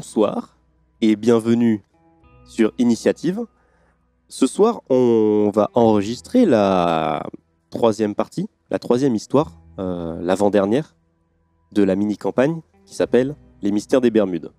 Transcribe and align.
Bonsoir 0.00 0.58
et 1.00 1.16
bienvenue 1.16 1.82
sur 2.44 2.70
Initiative. 2.76 3.46
Ce 4.28 4.46
soir, 4.46 4.82
on 4.90 5.50
va 5.54 5.70
enregistrer 5.72 6.44
la 6.44 7.22
troisième 7.70 8.14
partie, 8.14 8.46
la 8.70 8.78
troisième 8.78 9.14
histoire, 9.14 9.58
euh, 9.78 10.20
l'avant-dernière 10.20 10.94
de 11.72 11.82
la 11.82 11.96
mini-campagne 11.96 12.60
qui 12.84 12.94
s'appelle 12.94 13.36
Les 13.62 13.72
Mystères 13.72 14.02
des 14.02 14.10
Bermudes. 14.10 14.50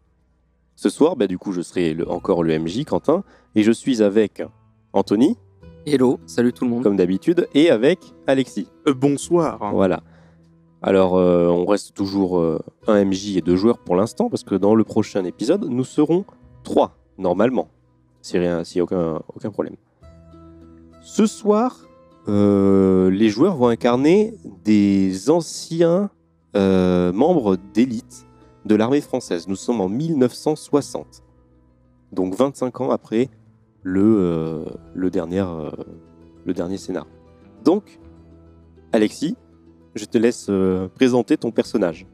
Ce 0.75 0.89
soir, 0.89 1.15
bah, 1.15 1.27
du 1.27 1.37
coup, 1.37 1.51
je 1.51 1.61
serai 1.61 1.93
le- 1.93 2.09
encore 2.09 2.41
le 2.43 2.57
MJ, 2.57 2.83
Quentin, 2.83 3.23
et 3.53 3.61
je 3.61 3.71
suis 3.71 4.01
avec 4.01 4.41
Anthony, 4.91 5.37
Hello, 5.85 6.19
salut 6.25 6.51
tout 6.51 6.63
le 6.65 6.71
monde. 6.71 6.81
comme 6.81 6.95
d'habitude, 6.97 7.47
et 7.53 7.69
avec 7.69 7.99
Alexis. 8.25 8.67
Euh, 8.87 8.93
bonsoir. 8.95 9.71
Voilà. 9.71 10.01
Alors, 10.81 11.15
euh, 11.15 11.47
on 11.47 11.65
reste 11.65 11.95
toujours 11.95 12.37
euh, 12.37 12.59
un 12.87 13.03
MJ 13.03 13.37
et 13.37 13.41
deux 13.41 13.55
joueurs 13.55 13.79
pour 13.79 13.95
l'instant, 13.95 14.29
parce 14.29 14.43
que 14.43 14.55
dans 14.55 14.75
le 14.75 14.83
prochain 14.83 15.25
épisode, 15.25 15.65
nous 15.65 15.83
serons 15.83 16.23
trois, 16.63 16.97
normalement, 17.17 17.69
s'il 18.21 18.41
n'y 18.41 18.47
a 18.47 18.63
aucun, 18.81 19.51
problème. 19.51 19.75
Ce 21.01 21.25
soir, 21.25 21.87
euh, 22.27 23.09
les 23.09 23.29
joueurs 23.29 23.55
vont 23.55 23.69
incarner 23.69 24.35
des 24.63 25.29
anciens 25.29 26.09
membres 26.55 27.55
d'élite 27.75 28.25
de 28.65 28.73
l'armée 28.73 29.01
française. 29.01 29.47
Nous 29.47 29.55
sommes 29.55 29.79
en 29.79 29.89
1960, 29.89 31.21
donc 32.11 32.33
25 32.33 32.81
ans 32.81 32.89
après 32.89 33.29
le, 33.83 34.65
dernier, 35.11 35.45
le 36.45 36.53
dernier 36.55 36.77
scénar. 36.77 37.05
Donc, 37.63 37.99
Alexis, 38.91 39.37
je 39.97 40.05
te 40.05 40.17
laisse 40.17 40.47
euh, 40.49 40.87
présenter 40.87 41.37
ton 41.37 41.51
personnage. 41.51 42.05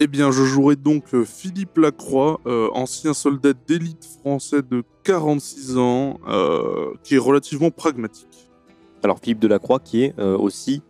Eh 0.00 0.06
bien, 0.06 0.30
je 0.32 0.42
jouerai 0.42 0.74
donc 0.76 1.14
euh, 1.14 1.24
Philippe 1.24 1.76
Lacroix, 1.78 2.40
euh, 2.46 2.68
ancien 2.72 3.14
soldat 3.14 3.52
d'élite 3.66 4.04
français 4.20 4.62
de 4.62 4.82
46 5.04 5.76
ans, 5.78 6.18
euh, 6.28 6.92
qui 7.04 7.14
est 7.14 7.18
relativement 7.18 7.70
pragmatique. 7.70 8.48
Alors 9.04 9.18
Philippe 9.20 9.40
Delacroix 9.40 9.80
qui 9.80 10.04
est 10.04 10.18
euh, 10.18 10.36
aussi 10.38 10.80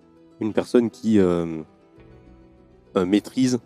une 0.41 0.53
personne 0.53 0.91
qui 0.91 1.19
maîtrise 2.97 3.59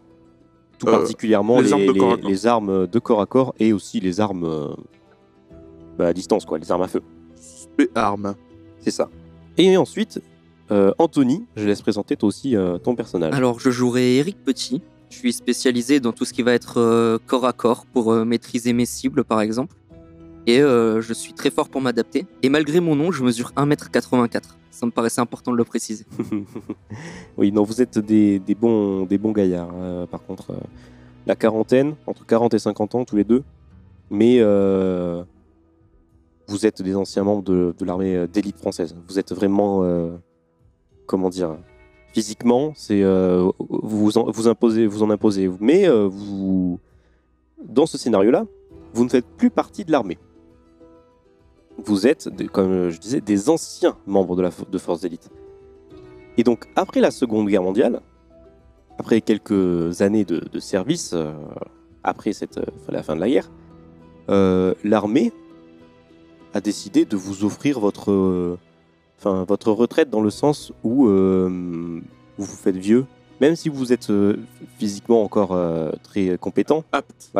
tout 0.78 0.86
particulièrement 0.86 1.60
les 1.60 1.68
les, 1.68 1.72
armes 1.72 1.86
de 1.86 1.92
les- 1.92 1.98
corps 1.98 2.12
à 2.12 2.16
corps. 2.18 2.30
les 2.30 2.46
armes 2.46 2.86
de 2.86 2.98
corps 2.98 3.20
à 3.20 3.26
corps 3.26 3.54
et 3.58 3.72
aussi 3.72 3.98
les 4.00 4.20
armes 4.20 4.76
bah, 5.98 6.08
à 6.08 6.12
distance, 6.12 6.44
quoi, 6.44 6.58
les 6.58 6.70
armes 6.70 6.82
à 6.82 6.88
feu. 6.88 7.02
Spé 7.34 7.88
arme. 7.94 8.34
C'est 8.78 8.90
ça. 8.90 9.08
Et 9.56 9.76
ensuite, 9.76 10.20
euh, 10.70 10.92
Anthony, 10.98 11.44
je 11.56 11.66
laisse 11.66 11.82
présenter 11.82 12.16
toi 12.16 12.28
aussi 12.28 12.56
euh, 12.56 12.78
ton 12.78 12.94
personnage. 12.94 13.34
Alors, 13.34 13.60
je 13.60 13.70
jouerai 13.70 14.16
Eric 14.16 14.42
Petit. 14.44 14.82
Je 15.10 15.16
suis 15.16 15.32
spécialisé 15.32 16.00
dans 16.00 16.12
tout 16.12 16.24
ce 16.24 16.32
qui 16.32 16.42
va 16.42 16.52
être 16.52 16.80
euh, 16.80 17.18
corps 17.26 17.46
à 17.46 17.52
corps 17.52 17.86
pour 17.86 18.12
euh, 18.12 18.24
maîtriser 18.24 18.72
mes 18.72 18.86
cibles, 18.86 19.22
par 19.24 19.40
exemple. 19.40 19.76
Et 20.48 20.60
je 20.60 21.12
suis 21.12 21.32
très 21.32 21.50
fort 21.50 21.68
pour 21.68 21.80
m'adapter. 21.80 22.24
Et 22.44 22.48
malgré 22.48 22.78
mon 22.78 22.94
nom, 22.94 23.10
je 23.10 23.24
mesure 23.24 23.50
1m84. 23.56 24.42
Ça 24.70 24.86
me 24.86 24.92
paraissait 24.92 25.20
important 25.20 25.50
de 25.50 25.56
le 25.56 25.64
préciser. 25.64 26.06
oui, 27.36 27.50
non, 27.50 27.64
vous 27.64 27.82
êtes 27.82 27.98
des, 27.98 28.38
des 28.38 28.54
bons, 28.54 29.06
des 29.06 29.18
bons 29.18 29.32
gaillards. 29.32 29.74
par 30.08 30.22
contre, 30.22 30.52
la 31.26 31.34
quarantaine, 31.34 31.96
entre 32.06 32.24
40 32.24 32.54
et 32.54 32.60
50 32.60 32.94
ans, 32.94 33.04
tous 33.04 33.16
les 33.16 33.24
deux. 33.24 33.42
Mais 34.08 34.40
vous 36.46 36.64
êtes 36.64 36.80
des 36.80 36.94
anciens 36.94 37.24
membres 37.24 37.42
de, 37.42 37.74
de 37.76 37.84
l'armée 37.84 38.28
d'élite 38.28 38.58
française. 38.58 38.94
Vous 39.08 39.18
êtes 39.18 39.32
vraiment, 39.32 39.82
comment 41.06 41.28
dire, 41.28 41.56
physiquement, 42.16 42.72
c'est 42.74 43.02
euh, 43.02 43.50
vous, 43.68 44.16
en, 44.16 44.28
imposez, 44.46 44.86
vous 44.86 45.02
en 45.02 45.10
imposez. 45.10 45.50
Mais 45.60 45.86
euh, 45.86 46.08
vous, 46.10 46.80
dans 47.62 47.84
ce 47.84 47.98
scénario-là, 47.98 48.46
vous 48.94 49.04
ne 49.04 49.10
faites 49.10 49.26
plus 49.36 49.50
partie 49.50 49.84
de 49.84 49.92
l'armée. 49.92 50.16
Vous 51.84 52.06
êtes, 52.06 52.30
comme 52.52 52.88
je 52.88 52.98
disais, 52.98 53.20
des 53.20 53.50
anciens 53.50 53.98
membres 54.06 54.34
de 54.34 54.40
la 54.40 54.50
force 54.78 55.02
d'élite. 55.02 55.28
Et 56.38 56.42
donc, 56.42 56.64
après 56.74 57.00
la 57.02 57.10
Seconde 57.10 57.48
Guerre 57.48 57.62
mondiale, 57.62 58.00
après 58.98 59.20
quelques 59.20 60.00
années 60.00 60.24
de, 60.24 60.58
service, 60.58 61.12
euh, 61.12 61.32
après 62.02 62.32
la 62.88 63.02
fin 63.02 63.14
de 63.14 63.20
la 63.20 63.28
guerre, 63.28 63.50
l'armée 64.84 65.32
a 66.54 66.62
décidé 66.62 67.04
de 67.04 67.16
vous 67.16 67.44
offrir 67.44 67.78
votre, 67.78 68.58
enfin, 69.18 69.44
votre 69.44 69.70
retraite 69.72 70.10
dans 70.10 70.20
le 70.20 70.30
sens 70.30 70.72
où 70.84 71.06
euh, 71.08 71.48
vous 72.38 72.44
vous 72.44 72.56
faites 72.56 72.76
vieux, 72.76 73.06
même 73.40 73.56
si 73.56 73.68
vous 73.68 73.92
êtes 73.92 74.10
euh, 74.10 74.36
physiquement 74.78 75.22
encore 75.22 75.52
euh, 75.52 75.90
très 76.02 76.36
compétent, 76.38 76.84
Apte. 76.92 77.30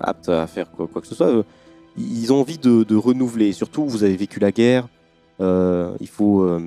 apte 0.00 0.28
à 0.28 0.46
faire 0.46 0.70
quoi, 0.70 0.86
quoi 0.86 1.00
que 1.00 1.06
ce 1.08 1.14
soit, 1.14 1.44
ils 1.98 2.32
ont 2.32 2.40
envie 2.40 2.58
de, 2.58 2.84
de 2.84 2.96
renouveler. 2.96 3.52
Surtout, 3.52 3.84
vous 3.86 4.02
avez 4.04 4.16
vécu 4.16 4.40
la 4.40 4.50
guerre, 4.52 4.88
euh, 5.40 5.94
il 6.00 6.08
faut 6.08 6.42
euh, 6.42 6.60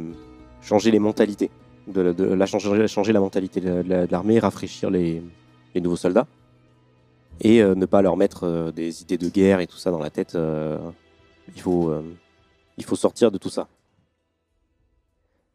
changer 0.62 0.92
les 0.92 1.00
mentalités, 1.00 1.50
de, 1.88 2.02
la- 2.02 2.14
de 2.14 2.24
la 2.26 2.46
changer, 2.46 2.88
changer 2.88 3.14
la 3.14 3.20
mentalité 3.20 3.60
de, 3.62 3.84
la- 3.88 4.08
de 4.08 4.12
l'armée, 4.12 4.40
rafraîchir 4.40 4.90
les, 4.90 5.22
les 5.74 5.82
nouveaux 5.82 5.96
soldats, 5.98 6.28
et 7.42 7.62
euh, 7.62 7.76
ne 7.76 7.86
pas 7.86 8.02
leur 8.02 8.16
mettre 8.18 8.44
euh, 8.46 8.72
des 8.72 9.02
idées 9.02 9.18
de 9.18 9.28
guerre 9.30 9.60
et 9.60 9.68
tout 9.68 9.78
ça 9.78 9.92
dans 9.92 10.00
la 10.00 10.10
tête. 10.10 10.36
euh, 10.36 10.78
il, 11.56 11.62
faut, 11.62 11.90
euh, 11.90 12.02
il 12.78 12.84
faut 12.86 12.96
sortir 12.96 13.30
de 13.32 13.38
tout 13.38 13.50
ça. 13.50 13.68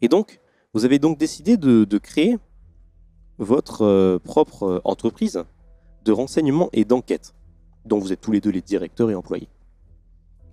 Et 0.02 0.08
donc, 0.08 0.40
vous 0.72 0.84
avez 0.84 0.98
donc 0.98 1.18
décidé 1.18 1.56
de, 1.56 1.98
créer 1.98 2.38
votre 3.38 3.82
euh, 3.82 4.18
propre 4.18 4.62
euh, 4.64 4.80
entreprise 4.84 5.44
de 6.04 6.12
renseignement 6.12 6.68
et 6.72 6.84
d'enquête, 6.84 7.34
dont 7.84 7.98
vous 7.98 8.12
êtes 8.12 8.20
tous 8.20 8.32
les 8.32 8.40
deux 8.40 8.50
les 8.50 8.60
directeurs 8.60 9.10
et 9.10 9.14
employés. 9.14 9.48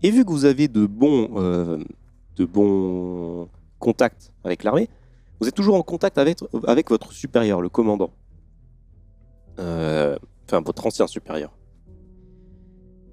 Et 0.04 0.12
vu 0.12 0.26
que 0.26 0.30
vous 0.30 0.46
avez 0.46 0.68
de 0.68 0.86
bons, 0.86 1.30
euh, 1.38 1.84
contacts 3.80 4.32
avec 4.44 4.64
l'armée, 4.64 4.90
vous 5.40 5.48
êtes 5.48 5.56
toujours 5.56 5.76
en 5.76 5.84
contact 5.84 6.18
avec, 6.18 6.90
votre 6.90 7.12
supérieur, 7.12 7.62
le 7.62 7.70
commandant. 7.70 8.12
Enfin, 9.58 10.62
votre 10.62 10.86
ancien 10.86 11.08
supérieur. 11.08 11.57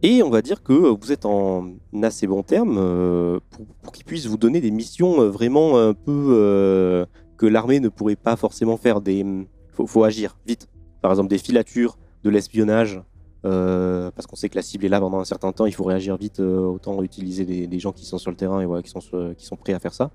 Et 0.06 0.22
on 0.22 0.28
va 0.28 0.42
dire 0.42 0.62
que 0.62 0.74
vous 0.74 1.12
êtes 1.12 1.24
en 1.24 1.76
assez 2.02 2.26
bon 2.26 2.42
terme 2.42 2.76
euh, 2.76 3.40
pour, 3.48 3.64
pour 3.82 3.92
qu'il 3.94 4.04
puisse 4.04 4.26
vous 4.26 4.36
donner 4.36 4.60
des 4.60 4.70
missions 4.70 5.22
euh, 5.22 5.30
vraiment 5.30 5.78
un 5.78 5.94
peu 5.94 6.26
euh, 6.28 7.06
que 7.38 7.46
l'armée 7.46 7.80
ne 7.80 7.88
pourrait 7.88 8.14
pas 8.14 8.36
forcément 8.36 8.76
faire. 8.76 9.00
Des, 9.00 9.24
faut, 9.72 9.86
faut 9.86 10.04
agir 10.04 10.36
vite. 10.46 10.68
Par 11.00 11.10
exemple, 11.10 11.30
des 11.30 11.38
filatures, 11.38 11.96
de 12.22 12.28
l'espionnage, 12.28 13.02
parce 13.42 14.26
qu'on 14.26 14.36
sait 14.36 14.50
que 14.50 14.56
la 14.56 14.62
cible 14.62 14.84
est 14.84 14.90
là 14.90 15.00
pendant 15.00 15.20
un 15.20 15.24
certain 15.24 15.52
temps, 15.52 15.64
il 15.64 15.72
faut 15.72 15.84
réagir 15.84 16.18
vite, 16.18 16.38
autant 16.40 17.02
utiliser 17.02 17.44
des, 17.44 17.78
gens 17.78 17.92
qui 17.92 18.04
sont 18.04 18.18
sur 18.18 18.30
le 18.30 18.36
terrain 18.36 18.60
et 18.60 18.82
qui, 18.82 18.90
sont, 18.90 19.00
qui 19.36 19.44
sont 19.44 19.56
prêts 19.56 19.72
à 19.72 19.78
faire 19.78 19.92
ça, 19.92 20.10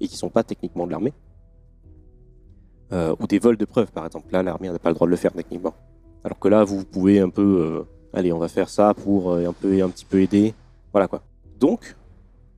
et 0.00 0.08
qui 0.08 0.16
sont 0.16 0.28
pas 0.28 0.42
techniquement 0.44 0.86
de 0.86 0.92
l'armée. 0.92 1.12
Ou 2.92 3.26
des 3.28 3.38
vols 3.38 3.56
de 3.56 3.64
preuves, 3.64 3.90
par 3.92 4.06
exemple. 4.06 4.32
Là, 4.32 4.42
l'armée 4.42 4.70
n'a 4.70 4.78
pas 4.78 4.90
le 4.90 4.94
droit 4.94 5.06
de 5.06 5.10
le 5.10 5.16
faire 5.16 5.32
techniquement. 5.32 5.74
Alors 6.22 6.38
que 6.38 6.46
là, 6.46 6.62
vous 6.62 6.84
pouvez 6.84 7.18
un 7.18 7.30
peu, 7.30 7.84
allez, 8.14 8.32
on 8.32 8.38
va 8.38 8.48
faire 8.48 8.68
ça 8.68 8.94
pour 8.94 9.30
euh, 9.32 9.46
un, 9.48 9.52
peu, 9.52 9.82
un 9.82 9.88
petit 9.88 10.04
peu 10.04 10.20
aider. 10.20 10.54
Voilà 10.92 11.08
quoi. 11.08 11.22
Donc, 11.58 11.96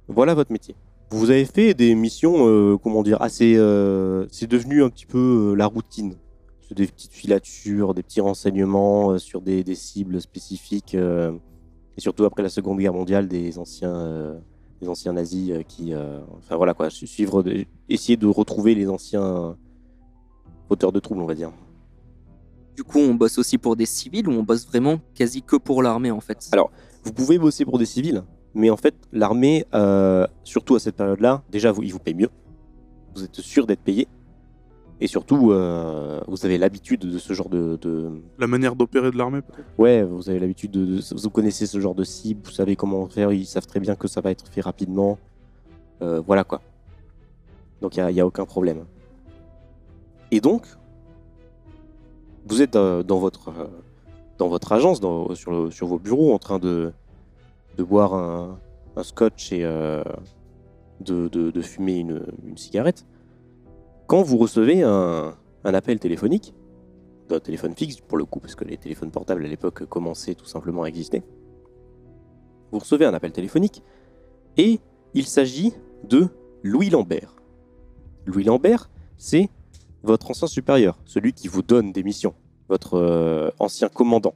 voilà 0.08 0.34
votre 0.34 0.52
métier. 0.52 0.74
Vous 1.10 1.30
avez 1.30 1.44
fait 1.44 1.74
des 1.74 1.94
missions, 1.94 2.46
euh, 2.48 2.76
comment 2.76 3.02
dire, 3.02 3.20
assez. 3.22 3.56
euh, 3.56 4.26
c'est 4.30 4.50
devenu 4.50 4.82
un 4.82 4.90
petit 4.90 5.06
peu 5.06 5.54
la 5.56 5.66
routine. 5.66 6.14
Des 6.74 6.88
petites 6.88 7.12
filatures, 7.12 7.94
des 7.94 8.02
petits 8.02 8.20
renseignements 8.20 9.18
sur 9.18 9.40
des, 9.40 9.62
cibles 9.76 10.20
spécifiques. 10.20 10.94
et 10.94 12.00
surtout 12.00 12.24
après 12.24 12.42
la 12.42 12.48
Seconde 12.48 12.80
Guerre 12.80 12.92
mondiale, 12.92 13.28
des 13.28 13.56
anciens, 13.60 14.34
des 14.80 14.88
anciens 14.88 15.12
nazis 15.12 15.52
qui. 15.68 15.94
enfin 15.94 16.56
voilà 16.56 16.74
quoi, 16.74 16.90
su- 16.90 17.06
suivre. 17.06 17.44
essayer 17.88 18.16
de 18.16 18.26
retrouver 18.26 18.74
les 18.74 18.88
anciens 18.88 19.56
auteurs 20.68 20.90
de 20.90 20.98
troubles, 20.98 21.22
on 21.22 21.26
va 21.26 21.36
dire. 21.36 21.52
Du 22.76 22.84
coup, 22.84 22.98
on 22.98 23.14
bosse 23.14 23.38
aussi 23.38 23.56
pour 23.56 23.74
des 23.74 23.86
civils 23.86 24.28
ou 24.28 24.32
on 24.32 24.42
bosse 24.42 24.66
vraiment 24.66 25.00
quasi 25.14 25.42
que 25.42 25.56
pour 25.56 25.82
l'armée 25.82 26.10
en 26.10 26.20
fait 26.20 26.46
Alors, 26.52 26.70
Vous 27.04 27.12
pouvez 27.12 27.38
bosser 27.38 27.64
pour 27.64 27.78
des 27.78 27.86
civils, 27.86 28.22
mais 28.54 28.68
en 28.68 28.76
fait, 28.76 28.94
l'armée, 29.12 29.64
euh, 29.74 30.26
surtout 30.44 30.74
à 30.74 30.80
cette 30.80 30.96
période-là, 30.96 31.42
déjà, 31.50 31.72
vous, 31.72 31.82
ils 31.82 31.92
vous 31.92 31.98
payent 31.98 32.14
mieux. 32.14 32.28
Vous 33.14 33.24
êtes 33.24 33.40
sûr 33.40 33.66
d'être 33.66 33.80
payé. 33.80 34.08
Et 35.00 35.06
surtout, 35.06 35.52
euh, 35.52 36.20
vous 36.26 36.44
avez 36.46 36.56
l'habitude 36.58 37.00
de 37.00 37.18
ce 37.18 37.32
genre 37.34 37.48
de, 37.50 37.78
de- 37.80 38.10
La 38.38 38.46
manière 38.46 38.76
d'opérer 38.76 39.10
de 39.10 39.16
l'armée, 39.18 39.42
peut-être? 39.42 39.68
Ouais, 39.78 40.02
vous 40.02 40.28
avez 40.30 40.38
l'habitude 40.38 40.70
de, 40.70 40.84
de- 40.86 41.02
Vous 41.20 41.30
connaissez 41.30 41.66
ce 41.66 41.80
genre 41.80 41.94
de 41.94 42.04
cible, 42.04 42.40
vous 42.44 42.50
savez 42.50 42.76
comment 42.76 43.06
faire, 43.08 43.30
ils 43.32 43.46
savent 43.46 43.66
très 43.66 43.80
bien 43.80 43.94
que 43.94 44.08
ça 44.08 44.20
va 44.22 44.30
être 44.30 44.48
fait 44.48 44.62
rapidement. 44.62 45.18
Euh, 46.02 46.20
voilà 46.26 46.44
quoi. 46.44 46.60
Donc 47.80 47.96
il 47.96 48.04
n'y 48.06 48.20
a, 48.20 48.26
aucun 48.26 48.44
problème. 48.46 48.84
Et 50.30 50.40
donc, 50.40 50.62
vous 52.46 52.62
êtes 52.62 52.76
euh, 52.76 53.02
dans, 53.02 53.18
votre, 53.18 53.48
euh, 53.48 53.66
dans 54.38 54.48
votre 54.48 54.72
agence, 54.72 55.00
sur, 55.34 55.72
sur 55.72 55.86
vos 55.86 55.98
bureaux, 55.98 56.32
en 56.32 56.38
train 56.38 56.58
de, 56.58 56.92
de 57.76 57.82
boire 57.82 58.14
un, 58.14 58.58
un 58.96 59.02
scotch 59.02 59.52
et 59.52 59.64
euh, 59.64 60.02
de, 61.00 61.28
de- 61.28 61.50
de 61.50 61.60
fumer 61.60 61.96
une, 61.98 62.22
une 62.46 62.56
cigarette. 62.56 63.04
Quand 64.06 64.22
vous 64.22 64.36
recevez 64.38 64.82
un, 64.82 65.34
un 65.64 65.74
appel 65.74 65.98
téléphonique 65.98 66.54
d'un 67.28 67.40
téléphone 67.40 67.74
fixe, 67.74 68.00
pour 68.00 68.18
le 68.18 68.24
coup, 68.24 68.38
parce 68.38 68.54
que 68.54 68.64
les 68.64 68.76
téléphones 68.76 69.10
portables 69.10 69.44
à 69.44 69.48
l'époque 69.48 69.84
commençaient 69.86 70.36
tout 70.36 70.46
simplement 70.46 70.84
à 70.84 70.86
exister. 70.86 71.24
Vous 72.70 72.78
recevez 72.78 73.04
un 73.04 73.14
appel 73.14 73.32
téléphonique 73.32 73.82
et 74.56 74.78
il 75.14 75.26
s'agit 75.26 75.72
de 76.04 76.28
Louis 76.62 76.88
Lambert. 76.90 77.34
Louis 78.26 78.44
Lambert, 78.44 78.88
c'est 79.16 79.48
votre 80.06 80.30
ancien 80.30 80.46
supérieur, 80.48 80.98
celui 81.04 81.32
qui 81.32 81.48
vous 81.48 81.62
donne 81.62 81.92
des 81.92 82.02
missions, 82.02 82.34
votre 82.68 82.94
euh, 82.94 83.50
ancien 83.58 83.88
commandant. 83.88 84.34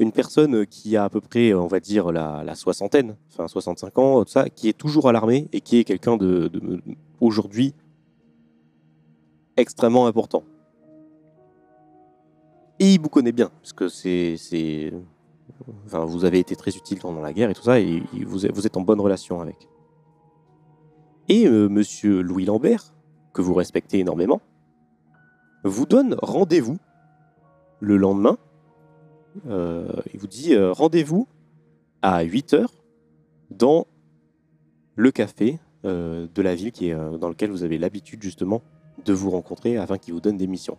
Une 0.00 0.12
personne 0.12 0.64
qui 0.66 0.96
a 0.96 1.04
à 1.04 1.08
peu 1.08 1.20
près, 1.20 1.52
on 1.54 1.66
va 1.66 1.80
dire, 1.80 2.12
la, 2.12 2.54
soixantaine, 2.54 3.16
enfin 3.32 3.48
65 3.48 3.98
ans, 3.98 4.24
tout 4.24 4.30
ça, 4.30 4.48
qui 4.48 4.68
est 4.68 4.72
toujours 4.78 5.08
à 5.08 5.12
l'armée 5.12 5.48
et 5.52 5.60
qui 5.60 5.76
est 5.78 5.84
quelqu'un 5.84 6.16
de, 6.16 6.50
aujourd'hui 7.20 7.74
extrêmement 9.56 10.06
important. 10.06 10.44
Et 12.78 12.94
il 12.94 13.00
vous 13.00 13.08
connaît 13.08 13.32
bien, 13.32 13.50
parce 13.60 13.72
que 13.72 13.88
c'est, 13.88 14.92
vous 15.90 16.24
avez 16.24 16.38
été 16.38 16.54
très 16.54 16.76
utile 16.76 17.00
pendant 17.00 17.20
la 17.20 17.32
guerre 17.32 17.50
et 17.50 17.54
tout 17.54 17.64
ça, 17.64 17.80
et 17.80 18.00
il- 18.14 18.24
vous, 18.24 18.46
êtes- 18.46 18.54
vous 18.54 18.66
êtes 18.68 18.76
en 18.76 18.82
bonne 18.82 19.00
relation 19.00 19.40
avec. 19.40 19.68
Et 21.28 21.46
euh, 21.48 21.68
Monsieur 21.68 22.22
Louis 22.22 22.44
Lambert, 22.44 22.94
que 23.38 23.42
vous 23.42 23.54
respectez 23.54 24.00
énormément, 24.00 24.40
vous 25.62 25.86
donne 25.86 26.16
rendez-vous 26.20 26.76
le 27.78 27.96
lendemain. 27.96 28.36
Euh, 29.46 29.92
il 30.12 30.18
vous 30.18 30.26
dit 30.26 30.56
euh, 30.56 30.72
rendez-vous 30.72 31.28
à 32.02 32.22
8 32.22 32.54
heures 32.54 32.72
dans 33.50 33.86
le 34.96 35.12
café 35.12 35.60
euh, 35.84 36.26
de 36.34 36.42
la 36.42 36.56
ville 36.56 36.72
qui 36.72 36.88
est, 36.88 36.96
dans 37.20 37.28
lequel 37.28 37.52
vous 37.52 37.62
avez 37.62 37.78
l'habitude 37.78 38.20
justement 38.24 38.60
de 39.04 39.12
vous 39.12 39.30
rencontrer 39.30 39.76
afin 39.76 39.98
qu'il 39.98 40.14
vous 40.14 40.20
donne 40.20 40.36
des 40.36 40.48
missions. 40.48 40.78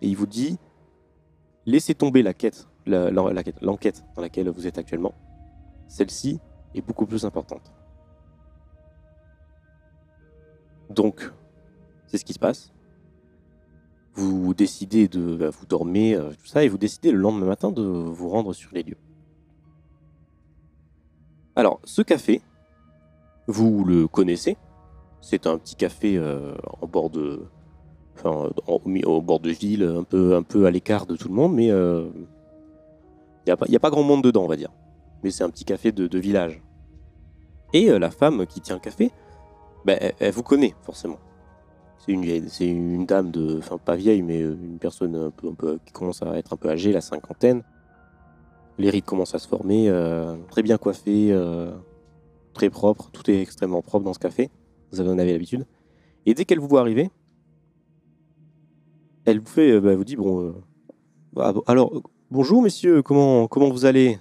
Et 0.00 0.08
il 0.08 0.16
vous 0.16 0.26
dit 0.26 0.56
laissez 1.66 1.94
tomber 1.94 2.22
la 2.22 2.32
quête, 2.32 2.66
la- 2.86 3.10
la- 3.10 3.42
l'enquête 3.60 4.06
dans 4.16 4.22
laquelle 4.22 4.48
vous 4.48 4.66
êtes 4.66 4.78
actuellement. 4.78 5.12
Celle-ci 5.86 6.40
est 6.74 6.80
beaucoup 6.80 7.04
plus 7.04 7.26
importante. 7.26 7.73
Donc, 10.94 11.30
c'est 12.06 12.18
ce 12.18 12.24
qui 12.24 12.32
se 12.32 12.38
passe. 12.38 12.72
Vous 14.14 14.54
décidez 14.54 15.08
de. 15.08 15.36
bah, 15.36 15.50
vous 15.50 15.66
dormez, 15.66 16.14
euh, 16.14 16.30
tout 16.30 16.46
ça, 16.46 16.62
et 16.64 16.68
vous 16.68 16.78
décidez 16.78 17.10
le 17.10 17.18
lendemain 17.18 17.46
matin 17.46 17.72
de 17.72 17.82
vous 17.82 18.28
rendre 18.28 18.52
sur 18.52 18.70
les 18.72 18.82
lieux. 18.84 18.96
Alors, 21.56 21.80
ce 21.84 22.02
café, 22.02 22.40
vous 23.46 23.84
le 23.84 24.06
connaissez. 24.06 24.56
C'est 25.20 25.46
un 25.46 25.58
petit 25.58 25.74
café 25.74 26.16
euh, 26.16 26.54
en 26.80 26.86
bord 26.86 27.10
de. 27.10 27.42
Enfin, 28.16 28.50
en- 28.68 28.80
au, 29.04 29.20
bord 29.20 29.40
de 29.40 29.50
ville, 29.50 29.82
un 29.82 30.04
peu, 30.04 30.66
à 30.66 30.70
l'écart 30.70 31.06
de 31.06 31.16
tout 31.16 31.28
le 31.28 31.34
monde, 31.34 31.54
mais 31.54 31.66
il 31.66 32.12
n'y 33.46 33.52
a, 33.52 33.56
pas- 33.56 33.66
a 33.72 33.78
pas 33.80 33.90
grand 33.90 34.04
monde 34.04 34.22
dedans, 34.22 34.44
on 34.44 34.48
va 34.48 34.56
dire. 34.56 34.70
Mais 35.24 35.30
c'est 35.30 35.42
un 35.42 35.50
petit 35.50 35.64
café 35.64 35.90
de, 35.90 36.18
village. 36.18 36.60
Et 37.72 37.90
euh, 37.90 37.98
la 37.98 38.10
femme 38.10 38.46
qui 38.46 38.60
tient 38.60 38.76
le 38.76 38.80
café, 38.80 39.10
ben, 39.84 39.98
elle, 40.18 40.32
vous 40.32 40.42
connaît, 40.42 40.74
forcément. 40.82 41.18
C'est 41.98 42.12
une, 42.66 43.06
dame 43.06 43.30
de. 43.30 43.58
Enfin, 43.58 43.78
pas 43.78 43.96
vieille, 43.96 44.22
mais 44.22 44.42
euh, 44.42 44.56
une 44.62 44.78
personne 44.78 45.14
un 45.14 45.30
peu, 45.30 45.78
qui 45.86 45.92
commence 45.92 46.22
à 46.22 46.36
être 46.36 46.52
un 46.52 46.56
peu 46.56 46.68
âgée, 46.68 46.92
la 46.92 47.00
cinquantaine. 47.00 47.62
Les 48.76 48.90
rides 48.90 49.04
commencent 49.04 49.34
à 49.34 49.38
se 49.38 49.48
former, 49.48 49.88
euh, 49.88 50.36
très 50.50 50.62
bien 50.62 50.76
coiffée, 50.76 51.28
euh, 51.30 51.72
très 52.52 52.68
propre. 52.68 53.10
Tout 53.10 53.30
est 53.30 53.40
extrêmement 53.40 53.82
propre 53.82 54.04
dans 54.04 54.12
ce 54.12 54.18
café. 54.18 54.50
Vous 54.90 55.00
en 55.00 55.18
avez 55.18 55.32
l'habitude. 55.32 55.66
Et 56.26 56.34
dès 56.34 56.44
qu'elle 56.44 56.58
vous 56.58 56.68
voit 56.68 56.80
arriver, 56.80 57.10
elle 59.24 59.40
vous 59.40 59.46
fait, 59.46 59.80
bah, 59.80 59.94
vous 59.94 60.04
dit 60.04 60.16
bon, 60.16 60.54
ah, 61.36 61.52
bon, 61.52 61.62
alors 61.66 62.02
bonjour 62.30 62.62
messieurs, 62.62 63.02
comment 63.02 63.48
comment 63.48 63.70
vous 63.70 63.84
allez? 63.84 64.18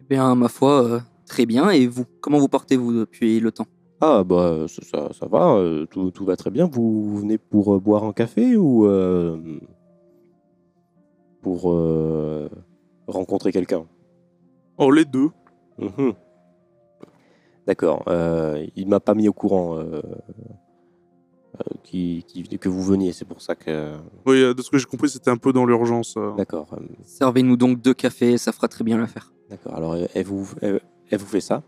Eh 0.00 0.04
bien, 0.08 0.34
ma 0.34 0.48
foi, 0.48 1.02
très 1.30 1.46
bien. 1.46 1.70
Et 1.70 1.86
vous 1.86 2.04
Comment 2.20 2.38
vous 2.38 2.48
portez-vous 2.48 2.92
depuis 2.92 3.40
le 3.40 3.52
temps? 3.52 3.66
Ah 4.02 4.24
bah 4.24 4.66
ça, 4.66 4.82
ça, 4.82 5.12
ça 5.12 5.26
va, 5.26 5.52
euh, 5.56 5.86
tout, 5.86 6.10
tout 6.10 6.24
va 6.24 6.36
très 6.36 6.50
bien. 6.50 6.66
Vous 6.66 7.18
venez 7.20 7.38
pour 7.38 7.74
euh, 7.74 7.78
boire 7.78 8.04
un 8.04 8.12
café 8.12 8.56
ou 8.56 8.86
euh, 8.86 9.38
pour 11.42 11.70
euh, 11.72 12.48
rencontrer 13.06 13.52
quelqu'un? 13.52 13.84
Oh, 14.78 14.90
les 14.90 15.04
deux. 15.04 15.30
Mhm. 15.78 16.14
D'accord. 17.66 18.02
euh, 18.08 18.66
il 18.74 18.88
m'a 18.88 19.00
pas 19.00 19.14
mis 19.14 19.28
au 19.28 19.32
courant 19.34 19.76
euh, 19.78 20.00
euh, 20.02 21.62
qui- 21.84 22.24
qui- 22.26 22.58
que 22.58 22.68
vous 22.70 22.82
veniez. 22.82 23.12
C'est 23.12 23.26
pour 23.26 23.42
ça 23.42 23.54
que. 23.54 23.92
Oui, 24.26 24.42
euh, 24.42 24.54
de 24.54 24.62
ce 24.62 24.70
que 24.70 24.78
j'ai 24.78 24.86
compris, 24.86 25.10
c'était 25.10 25.30
un 25.30 25.36
peu 25.36 25.52
dans 25.52 25.66
l'urgence. 25.66 26.14
euh. 26.16 26.32
D'accord. 26.36 26.68
euh, 26.72 26.80
Servez-nous 27.04 27.56
donc 27.56 27.80
deux 27.82 27.94
cafés, 27.94 28.38
ça 28.38 28.52
fera 28.52 28.66
très 28.68 28.82
bien 28.82 28.96
l'affaire. 28.98 29.32
D'accord. 29.50 29.74
Alors, 29.74 29.96
elle 30.14 30.24
vous, 30.24 30.48
elle 31.10 31.18
vous 31.18 31.26
fait 31.26 31.40
ça? 31.40 31.62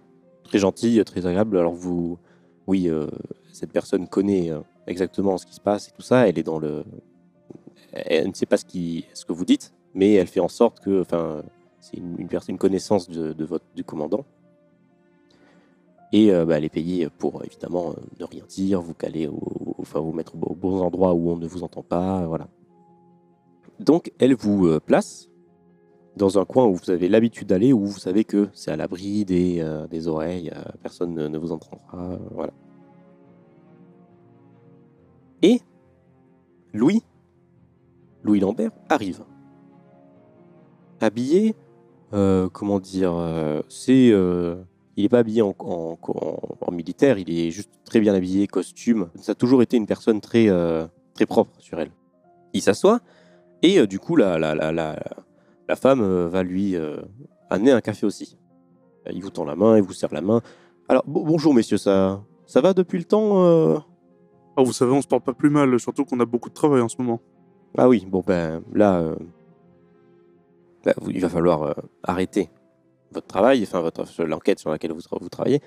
Très 0.45 0.59
gentille, 0.59 1.05
très 1.05 1.27
agréable. 1.27 1.59
Alors, 1.59 1.75
vous, 1.75 2.19
oui, 2.67 2.89
euh, 2.89 3.09
cette 3.53 3.73
personne 3.73 4.09
connaît 4.09 4.51
euh, 4.51 4.61
exactement 4.87 5.39
ce 5.39 5.47
qui 5.47 5.55
se 5.55 5.61
passe 5.61 5.89
et 5.89 5.91
tout 5.93 6.03
ça. 6.03 6.29
Elle 6.29 6.39
est 6.39 6.43
dans 6.43 6.59
le. 6.59 6.85
Elle 7.93 8.29
ne 8.29 8.35
sait 8.35 8.47
pas 8.47 8.57
ce, 8.57 8.65
qui, 8.65 9.05
ce 9.13 9.25
que 9.25 9.33
vous 9.33 9.45
dites, 9.45 9.75
mais 9.95 10.15
elle 10.15 10.27
fait 10.27 10.41
en 10.41 10.49
sorte 10.49 10.81
que. 10.81 11.01
Enfin, 11.01 11.43
c'est 11.81 11.97
une, 11.97 12.15
une 12.19 12.29
une 12.49 12.59
connaissance 12.59 13.11
de, 13.11 13.45
votre, 13.45 13.65
du 13.75 13.83
commandant. 13.83 14.25
Et 16.13 16.33
euh, 16.33 16.45
bah, 16.45 16.59
elle 16.59 16.65
est 16.65 16.69
payée 16.69 17.09
pour, 17.19 17.45
évidemment, 17.45 17.91
euh, 17.91 17.95
ne 18.21 18.25
rien 18.25 18.45
dire, 18.47 18.81
vous 18.81 18.95
caler, 18.95 19.29
enfin, 19.79 19.99
vous 19.99 20.13
mettre 20.13 20.35
au 20.41 20.55
bons 20.55 20.81
endroits 20.81 21.15
où 21.15 21.31
on 21.31 21.37
ne 21.37 21.47
vous 21.47 21.65
entend 21.65 21.83
pas. 21.83 22.25
Voilà. 22.27 22.49
Donc, 23.81 24.13
elle 24.21 24.35
vous 24.35 24.79
place 24.81 25.29
dans 26.17 26.39
un 26.39 26.45
coin 26.45 26.67
où 26.67 26.75
vous 26.75 26.91
avez 26.91 27.09
l'habitude 27.09 27.49
d'aller, 27.49 27.73
où 27.73 27.87
vous 27.87 27.99
savez 27.99 28.25
que 28.25 28.49
c'est 28.53 28.71
à 28.71 28.77
l'abri 28.77 29.25
des, 29.25 29.61
euh, 29.61 29.87
des 29.87 30.09
oreilles, 30.09 30.51
euh, 30.55 30.63
personne 30.83 31.15
ne, 31.15 31.39
vous 31.39 31.53
entendra. 31.53 31.79
euh, 31.95 32.17
voilà. 32.33 32.53
Et 35.43 35.61
Louis, 36.73 37.03
Louis 38.23 38.41
Lambert, 38.41 38.71
arrive. 38.89 39.25
Habillé, 41.01 41.57
comment 42.11 42.79
dire, 42.79 43.13
c'est. 43.69 44.07
il 44.07 45.03
n'est 45.03 45.09
pas 45.09 45.19
habillé 45.19 45.43
en, 45.43 45.53
militaire, 46.71 47.19
il 47.19 47.29
est 47.29 47.51
juste 47.51 47.73
très 47.85 47.99
bien 47.99 48.15
habillé, 48.15 48.47
costume. 48.47 49.09
Ça 49.17 49.33
a 49.33 49.35
toujours 49.35 49.63
été 49.63 49.77
une 49.77 49.87
personne 49.87 50.21
très, 50.21 50.47
très 51.15 51.27
propre 51.27 51.51
sur 51.59 51.81
elle. 51.81 51.91
Il 52.53 52.63
s'assoit, 52.63 53.01
et 53.63 53.85
du 53.89 53.99
coup, 53.99 54.15
la, 54.15 54.39
la, 54.39 54.55
la, 54.55 54.71
la, 54.71 54.97
la 55.73 55.77
femme 55.77 56.03
euh, 56.03 56.29
va 56.29 56.43
lui 56.43 56.77
euh, 56.77 57.01
amener 57.49 57.71
un 57.71 57.81
café 57.81 58.05
aussi. 58.05 58.37
Il 59.11 59.23
vous 59.23 59.31
tend 59.31 59.47
la 59.47 59.57
main, 59.57 59.79
il 59.79 59.83
vous 59.83 59.95
serre 59.95 60.13
la 60.13 60.21
main. 60.21 60.43
Alors, 60.87 61.03
bon- 61.07 61.25
bonjour 61.25 61.55
messieurs, 61.55 61.79
ça, 61.79 62.23
ça 62.45 62.61
va 62.61 62.75
depuis 62.75 62.99
le 62.99 63.05
temps 63.05 63.43
euh? 63.47 63.79
Ah, 64.59 64.63
vous 64.63 64.75
savez, 64.75 64.93
on 64.93 65.01
se 65.01 65.09
porte 65.09 65.25
pas 65.25 65.33
plus 65.33 65.49
mal, 65.49 65.81
surtout 65.81 66.05
qu'on 66.05 66.21
a 66.21 66.27
beaucoup 66.27 66.51
de 66.51 66.55
travail 66.55 66.83
en 66.83 66.91
ce 66.91 66.97
moment. 67.01 67.23
Ah 67.79 67.89
oui, 67.89 68.05
bon 68.07 68.23
ben 68.27 68.63
là, 68.75 69.01
euh, 69.01 69.17
là, 70.85 70.93
il 71.09 71.23
va 71.23 71.31
falloir 71.31 71.63
euh, 71.63 71.73
arrêter 72.03 72.51
votre 73.13 73.27
travail, 73.27 73.63
enfin 73.63 73.81
votre 73.81 74.05
l'enquête 74.25 74.59
sur 74.59 74.69
laquelle 74.69 74.93
vous, 74.93 75.01
tra- 75.01 75.19
vous 75.23 75.31
travaillez. 75.31 75.63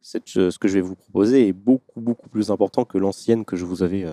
Cette, 0.00 0.28
ce 0.28 0.56
que 0.56 0.68
je 0.68 0.74
vais 0.74 0.80
vous 0.82 0.94
proposer 0.94 1.48
est 1.48 1.52
beaucoup 1.52 2.00
beaucoup 2.00 2.28
plus 2.28 2.52
important 2.52 2.84
que 2.84 2.96
l'ancienne 2.96 3.44
que 3.44 3.56
je 3.56 3.64
vous 3.64 3.82
avais, 3.82 4.06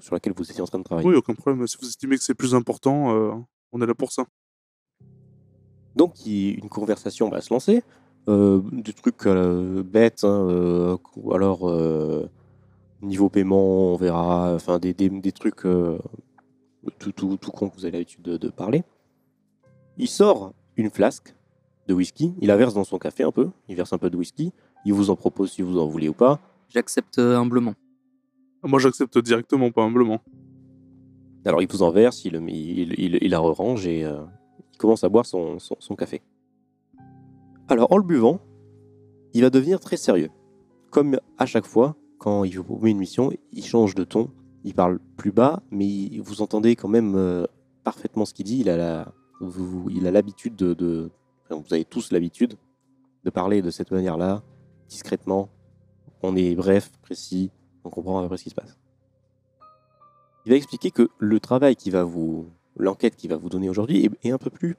sur 0.00 0.14
laquelle 0.16 0.32
vous 0.36 0.50
étiez 0.50 0.62
en 0.62 0.66
train 0.66 0.80
de 0.80 0.84
travailler. 0.84 1.08
Oui, 1.08 1.14
aucun 1.14 1.34
problème. 1.34 1.64
Si 1.68 1.76
vous 1.80 1.86
estimez 1.86 2.16
que 2.16 2.24
c'est 2.24 2.34
plus 2.34 2.56
important, 2.56 3.46
on 3.70 3.80
est 3.80 3.86
là 3.86 3.94
pour 3.94 4.10
ça. 4.10 4.24
Donc 6.00 6.12
il- 6.24 6.54
une 6.62 6.70
conversation 6.70 7.28
va 7.28 7.42
se 7.42 7.52
lancer, 7.52 7.82
euh, 8.28 8.62
des 8.72 8.94
trucs 8.94 9.26
euh, 9.26 9.82
bêtes, 9.82 10.24
hein, 10.24 10.46
euh, 10.48 10.96
ou 11.16 11.34
alors 11.34 11.68
euh, 11.68 12.26
niveau 13.02 13.28
paiement, 13.28 13.92
on 13.92 13.96
verra, 13.96 14.54
enfin 14.54 14.78
des, 14.78 14.94
des, 14.94 15.10
des 15.10 15.32
trucs 15.40 15.66
euh, 15.66 15.98
tout, 16.98 17.12
tout, 17.12 17.36
tout 17.36 17.50
con 17.50 17.68
que 17.68 17.74
vous 17.76 17.84
avez 17.84 17.98
l'habitude 17.98 18.22
de, 18.22 18.38
de 18.38 18.48
parler. 18.48 18.82
Il 19.98 20.08
sort 20.08 20.54
une 20.78 20.88
flasque 20.88 21.34
de 21.86 21.92
whisky, 21.92 22.32
il 22.40 22.48
la 22.48 22.56
verse 22.56 22.72
dans 22.72 22.84
son 22.84 22.98
café 22.98 23.22
un 23.22 23.32
peu, 23.32 23.50
il 23.68 23.76
verse 23.76 23.92
un 23.92 23.98
peu 23.98 24.08
de 24.08 24.16
whisky, 24.16 24.52
il 24.86 24.94
vous 24.94 25.10
en 25.10 25.16
propose 25.16 25.50
si 25.52 25.60
vous 25.60 25.78
en 25.78 25.86
voulez 25.86 26.08
ou 26.08 26.14
pas. 26.14 26.40
J'accepte 26.70 27.18
humblement. 27.18 27.74
Moi, 28.62 28.78
j'accepte 28.78 29.18
directement, 29.18 29.70
pas 29.70 29.82
humblement. 29.82 30.20
Alors 31.44 31.60
il 31.60 31.68
vous 31.68 31.82
en 31.82 31.90
verse, 31.90 32.24
il, 32.24 32.36
il, 32.48 32.94
il, 32.98 33.18
il 33.20 33.30
la 33.30 33.38
range 33.38 33.86
et 33.86 34.04
euh, 34.04 34.20
commence 34.80 35.04
à 35.04 35.08
boire 35.08 35.26
son, 35.26 35.58
son, 35.58 35.94
café. 35.94 36.22
Alors 37.68 37.92
en 37.92 37.98
le 37.98 38.02
buvant, 38.02 38.40
il 39.34 39.42
va 39.42 39.50
devenir 39.50 39.78
très 39.78 39.96
sérieux. 39.96 40.30
Comme 40.90 41.20
à 41.38 41.46
chaque 41.46 41.66
fois, 41.66 41.96
quand 42.18 42.44
il 42.44 42.58
vous 42.58 42.78
met 42.78 42.90
une 42.90 42.98
mission, 42.98 43.30
il 43.52 43.64
change 43.64 43.94
de 43.94 44.04
ton, 44.04 44.30
il 44.64 44.74
parle 44.74 44.98
plus 45.16 45.32
bas, 45.32 45.62
mais 45.70 46.10
vous 46.18 46.42
entendez 46.42 46.76
quand 46.76 46.88
même 46.88 47.14
euh, 47.14 47.46
parfaitement 47.84 48.24
ce 48.24 48.34
qu'il 48.34 48.46
dit. 48.46 48.60
Il 48.60 48.70
a 48.70 49.12
il 49.90 50.06
a 50.06 50.10
l'habitude 50.10 50.56
de, 50.56 50.74
de- 50.74 51.10
vous 51.50 51.72
avez 51.72 51.84
tous 51.84 52.12
l'habitude 52.12 52.56
de 53.24 53.30
parler 53.30 53.62
de 53.62 53.70
cette 53.70 53.90
manière-là, 53.90 54.42
discrètement. 54.88 55.48
On 56.22 56.36
est 56.36 56.54
bref, 56.54 56.90
précis, 57.02 57.50
on 57.84 57.90
comprend 57.90 58.18
à 58.18 58.22
peu 58.22 58.28
près 58.28 58.36
ce 58.36 58.44
qui 58.44 58.50
se 58.50 58.54
passe. 58.54 58.78
Il 60.44 60.50
va 60.50 60.56
expliquer 60.56 60.90
que 60.90 61.08
le 61.18 61.40
travail 61.40 61.76
qui 61.76 61.90
va 61.90 62.04
vous, 62.04 62.46
l'enquête 62.80 63.16
qui 63.16 63.28
va 63.28 63.36
vous 63.36 63.48
donner 63.48 63.68
aujourd'hui 63.68 64.08
est, 64.22 64.30
un 64.30 64.38
peu 64.38 64.50
plus 64.50 64.76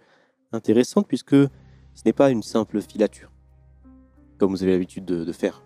intéressante 0.52 1.08
puisque 1.08 1.36
ce 1.36 2.02
n'est 2.06 2.14
pas 2.14 2.30
une 2.30 2.44
simple 2.44 2.82
filature, 2.82 3.32
comme 4.38 4.52
vous 4.52 4.64
avez 4.64 4.74
l'habitude 4.74 5.06
de, 5.06 5.32
faire. 5.32 5.64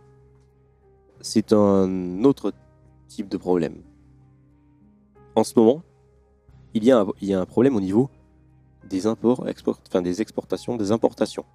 C'est 1.21 1.53
un 1.53 2.23
autre 2.23 2.53
type 3.07 3.29
de 3.29 3.37
problème. 3.37 3.81
En 5.35 5.43
ce 5.43 5.57
moment, 5.57 5.81
il 6.73 6.83
y 6.83 6.91
a 6.91 7.05
un, 7.39 7.45
problème 7.45 7.75
au 7.75 7.81
niveau 7.81 8.09
des 8.89 9.07
imports, 9.07 9.45
des 10.03 10.21
exportations, 10.21 10.77
des 10.77 10.91
importations 10.91 11.45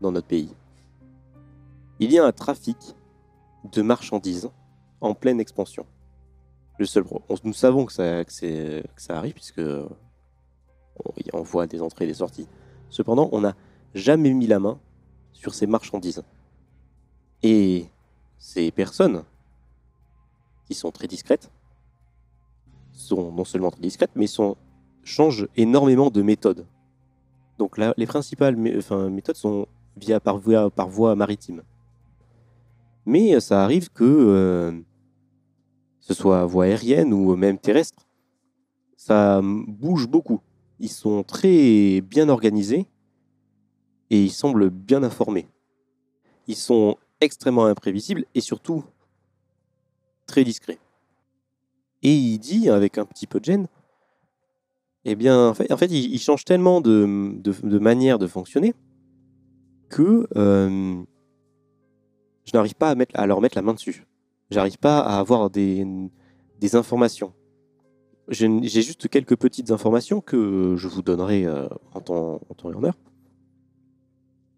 dans 0.00 0.12
notre 0.12 0.26
pays. 0.26 0.54
Il 1.98 2.10
y 2.12 2.18
a 2.18 2.24
un 2.24 2.32
trafic 2.32 2.96
de 3.70 3.82
marchandises 3.82 4.50
en 5.00 5.14
pleine 5.14 5.40
expansion. 5.40 5.86
Le 6.80 6.86
seul 6.86 7.04
nous 7.44 7.52
savons 7.52 7.84
que 7.84 7.92
ça, 7.92 8.24
que 8.24 8.82
ça 8.96 9.18
arrive 9.18 9.34
puisque 9.34 9.60
on, 11.34 11.42
voit 11.42 11.66
des 11.66 11.82
entrées 11.82 12.06
et 12.06 12.08
des 12.08 12.14
sorties. 12.14 12.48
Cependant, 12.88 13.28
on 13.32 13.42
n'a 13.42 13.54
jamais 13.94 14.32
mis 14.32 14.46
la 14.46 14.58
main 14.58 14.80
sur 15.34 15.52
ces 15.52 15.66
marchandises. 15.66 16.22
Et 17.42 17.84
ces 18.38 18.70
personnes 18.70 19.24
qui 20.64 20.72
sont 20.72 20.90
très 20.90 21.06
discrètes 21.06 21.50
sont 22.94 23.30
non 23.30 23.44
seulement 23.44 23.70
très 23.70 23.82
discrètes, 23.82 24.12
mais 24.14 24.24
changent 25.04 25.48
énormément 25.58 26.08
de 26.08 26.22
méthodes. 26.22 26.66
Donc 27.58 27.76
là, 27.76 27.92
les 27.98 28.06
principales 28.06 28.56
méthodes 28.56 29.36
sont 29.36 29.66
via 29.98 30.18
par 30.18 30.38
voie, 30.38 30.70
par 30.70 30.88
voie 30.88 31.14
maritime. 31.14 31.62
Mais 33.04 33.34
euh, 33.34 33.40
ça 33.40 33.64
arrive 33.64 33.90
que 33.90 34.04
euh, 34.04 34.80
ce 36.10 36.14
soit 36.22 36.44
voie 36.44 36.64
aérienne 36.64 37.12
ou 37.12 37.36
même 37.36 37.56
terrestre, 37.56 38.04
ça 38.96 39.40
bouge 39.42 40.08
beaucoup. 40.08 40.40
Ils 40.80 40.90
sont 40.90 41.22
très 41.22 42.00
bien 42.00 42.28
organisés 42.28 42.86
et 44.10 44.20
ils 44.20 44.32
semblent 44.32 44.70
bien 44.70 45.04
informés. 45.04 45.46
Ils 46.48 46.56
sont 46.56 46.96
extrêmement 47.20 47.66
imprévisibles 47.66 48.24
et 48.34 48.40
surtout 48.40 48.82
très 50.26 50.42
discrets. 50.42 50.80
Et 52.02 52.12
il 52.12 52.38
dit, 52.38 52.68
avec 52.68 52.98
un 52.98 53.04
petit 53.04 53.28
peu 53.28 53.38
de 53.38 53.44
gêne, 53.44 53.68
eh 55.04 55.14
bien, 55.14 55.50
en 55.50 55.54
fait, 55.54 55.70
en 55.72 55.76
fait 55.76 55.88
tellement 56.44 56.80
de, 56.80 57.78
manière 57.78 58.18
de 58.18 58.26
fonctionner 58.26 58.74
que 59.88 60.26
euh, 60.34 61.02
je 62.44 62.50
n'arrive 62.52 62.74
pas 62.74 62.96
à 63.14 63.26
leur 63.26 63.40
mettre 63.40 63.56
la 63.56 63.62
main 63.62 63.74
dessus. 63.74 64.06
J'arrive 64.50 64.78
pas 64.78 65.00
à 65.00 65.18
avoir 65.18 65.50
des, 65.50 65.86
des 66.58 66.76
informations. 66.76 67.32
J'ai 68.28 68.82
juste 68.82 69.08
quelques 69.08 69.36
petites 69.36 69.70
informations 69.70 70.20
que 70.20 70.74
je 70.76 70.86
vous 70.86 71.02
donnerai 71.02 71.46
euh, 71.46 71.68
en, 71.94 72.00
temps, 72.00 72.40
en 72.48 72.54
temps 72.54 72.72
et 72.72 72.74
en 72.74 72.84
heure. 72.84 72.98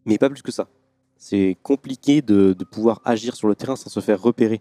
Mais 0.04 0.18
pas 0.18 0.28
plus 0.28 0.42
que 0.42 0.52
ça. 0.52 0.68
C'est 1.16 1.56
compliqué 1.62 2.20
de, 2.20 2.52
de 2.52 2.64
pouvoir 2.64 3.00
agir 3.04 3.34
sur 3.34 3.48
le 3.48 3.54
terrain 3.54 3.76
sans 3.76 3.88
se 3.88 4.00
faire 4.00 4.20
repérer 4.20 4.60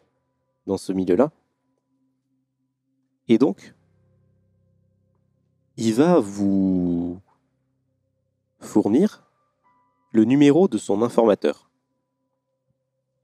dans 0.68 0.78
ce 0.78 0.94
milieu-là. 0.94 1.32
Et 3.28 3.38
donc, 3.38 3.74
il 5.78 5.94
va 5.94 6.20
vous 6.20 7.20
fournir 8.60 9.24
le 10.12 10.26
numéro 10.26 10.68
de 10.68 10.78
son 10.78 11.02
informateur. 11.02 11.70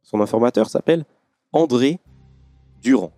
Son 0.02 0.22
informateur 0.22 0.70
s'appelle 0.70 1.06
André 1.54 2.00
Durand. 2.82 3.12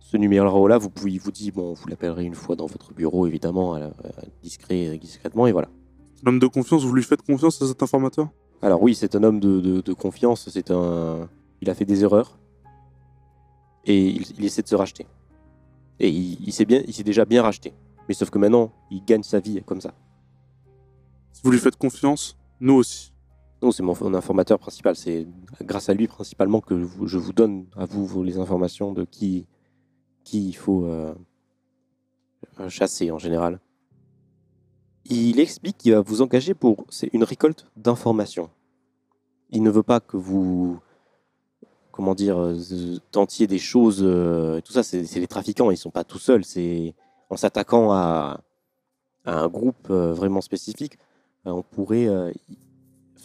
Ce 0.00 0.16
numéro-là, 0.16 0.78
vous 0.78 0.90
pouvez, 0.90 1.18
vous 1.18 1.30
dit, 1.30 1.50
bon, 1.50 1.74
vous 1.74 1.86
l'appellerez 1.88 2.24
une 2.24 2.34
fois 2.34 2.56
dans 2.56 2.66
votre 2.66 2.92
bureau, 2.94 3.26
évidemment, 3.26 3.74
à 3.74 3.78
la- 3.80 3.86
à- 3.86 4.24
discret, 4.42 4.96
discrètement, 4.98 5.46
et 5.46 5.52
voilà. 5.52 5.68
L'homme 6.24 6.38
de 6.38 6.46
confiance, 6.46 6.84
vous 6.84 6.92
lui 6.94 7.02
faites 7.02 7.22
confiance 7.22 7.60
à 7.62 7.66
cet 7.66 7.82
informateur? 7.82 8.28
Alors 8.62 8.82
oui, 8.82 8.94
c'est 8.94 9.14
un 9.14 9.22
homme 9.22 9.38
de, 9.38 9.60
de- 9.60 9.80
de 9.80 9.92
confiance, 9.92 10.48
c'est 10.48 10.70
un... 10.70 11.28
Il 11.60 11.70
a 11.70 11.74
fait 11.74 11.84
des 11.84 12.02
erreurs, 12.02 12.38
et 13.84 14.08
il, 14.08 14.24
il 14.38 14.44
essaie 14.44 14.62
de 14.62 14.68
se 14.68 14.74
racheter. 14.74 15.06
Et 16.00 16.08
il, 16.08 16.38
il 16.46 16.52
s'est 16.52 16.64
bien, 16.64 16.82
il 16.86 16.94
s'est 16.94 17.04
déjà 17.04 17.24
bien 17.24 17.42
racheté. 17.42 17.72
Mais 18.08 18.14
sauf 18.14 18.30
que 18.30 18.38
maintenant, 18.38 18.72
il 18.90 19.04
gagne 19.04 19.22
sa 19.22 19.40
vie 19.40 19.62
comme 19.64 19.80
ça. 19.80 19.92
Si 21.32 21.42
vous 21.44 21.50
lui 21.50 21.58
faites 21.58 21.76
confiance, 21.76 22.36
nous 22.60 22.74
aussi. 22.74 23.12
Non, 23.60 23.72
c'est 23.72 23.82
mon, 23.82 24.14
informateur 24.14 24.58
principal. 24.58 24.94
C'est 24.94 25.26
grâce 25.62 25.88
à 25.88 25.94
lui 25.94 26.06
principalement 26.06 26.60
que 26.60 26.86
je 27.04 27.18
vous 27.18 27.32
donne 27.32 27.66
à 27.76 27.86
vous, 27.86 28.22
les 28.22 28.38
informations 28.38 28.92
de 28.92 29.04
qui, 29.04 29.46
il 30.32 30.52
faut 30.54 30.84
euh, 30.84 31.14
chasser 32.68 33.10
en 33.10 33.18
général. 33.18 33.60
Il 35.06 35.40
explique 35.40 35.78
qu'il 35.78 35.92
va 35.92 36.02
vous 36.02 36.22
engager 36.22 36.54
pour 36.54 36.84
c'est 36.88 37.10
une 37.12 37.24
récolte 37.24 37.66
d'informations. 37.76 38.50
Il 39.50 39.62
ne 39.62 39.70
veut 39.70 39.82
pas 39.82 40.00
que 40.00 40.16
vous 40.16 40.78
comment 41.90 42.14
dire 42.14 42.38
euh, 42.38 42.56
tentiez 43.10 43.48
des 43.48 43.58
choses. 43.58 44.00
euh, 44.02 44.60
tout 44.60 44.72
ça, 44.72 44.84
c'est 44.84 45.02
les 45.18 45.26
trafiquants. 45.26 45.70
Ils 45.72 45.76
sont 45.76 45.90
pas 45.90 46.04
tout 46.04 46.18
seuls. 46.18 46.44
C'est 46.44 46.94
en 47.30 47.36
s'attaquant 47.36 47.92
à, 47.92 48.40
un 49.24 49.48
groupe 49.48 49.90
vraiment 49.90 50.40
spécifique, 50.40 50.98
on 51.44 51.62
pourrait 51.62 52.08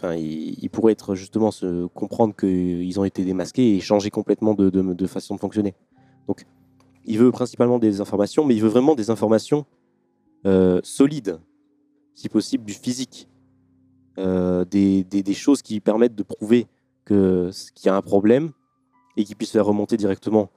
enfin, 0.03 0.15
ils, 0.15 0.69
pourraient 0.69 0.91
être 0.91 1.15
justement 1.15 1.51
se 1.51 1.85
comprendre 1.87 2.35
qu'ils 2.35 2.99
ont 2.99 3.05
été 3.05 3.23
démasqués 3.23 3.75
et 3.75 3.79
changer 3.79 4.09
complètement 4.09 4.53
de, 4.53 5.07
façon 5.07 5.35
de 5.35 5.39
fonctionner. 5.39 5.73
Donc, 6.27 6.45
il 7.05 7.17
veut 7.17 7.31
principalement 7.31 7.79
des 7.79 8.01
informations, 8.01 8.45
mais 8.45 8.55
il 8.55 8.61
veut 8.61 8.69
vraiment 8.69 8.95
des 8.95 9.09
informations 9.09 9.65
euh, 10.45 10.79
solides, 10.83 11.39
si 12.15 12.29
possible 12.29 12.65
du 12.65 12.73
physique, 12.73 13.29
Euh, 14.19 14.63
des, 14.65 15.33
choses 15.33 15.63
qui 15.63 15.79
permettent 15.79 16.13
de 16.13 16.21
prouver 16.21 16.67
qu'il 17.07 17.85
y 17.85 17.89
a 17.89 17.95
un 17.95 18.01
problème 18.03 18.51
et 19.17 19.23
qui 19.23 19.33
puissent 19.33 19.51
faire 19.51 19.65
remonter 19.65 19.97
directement 19.97 20.51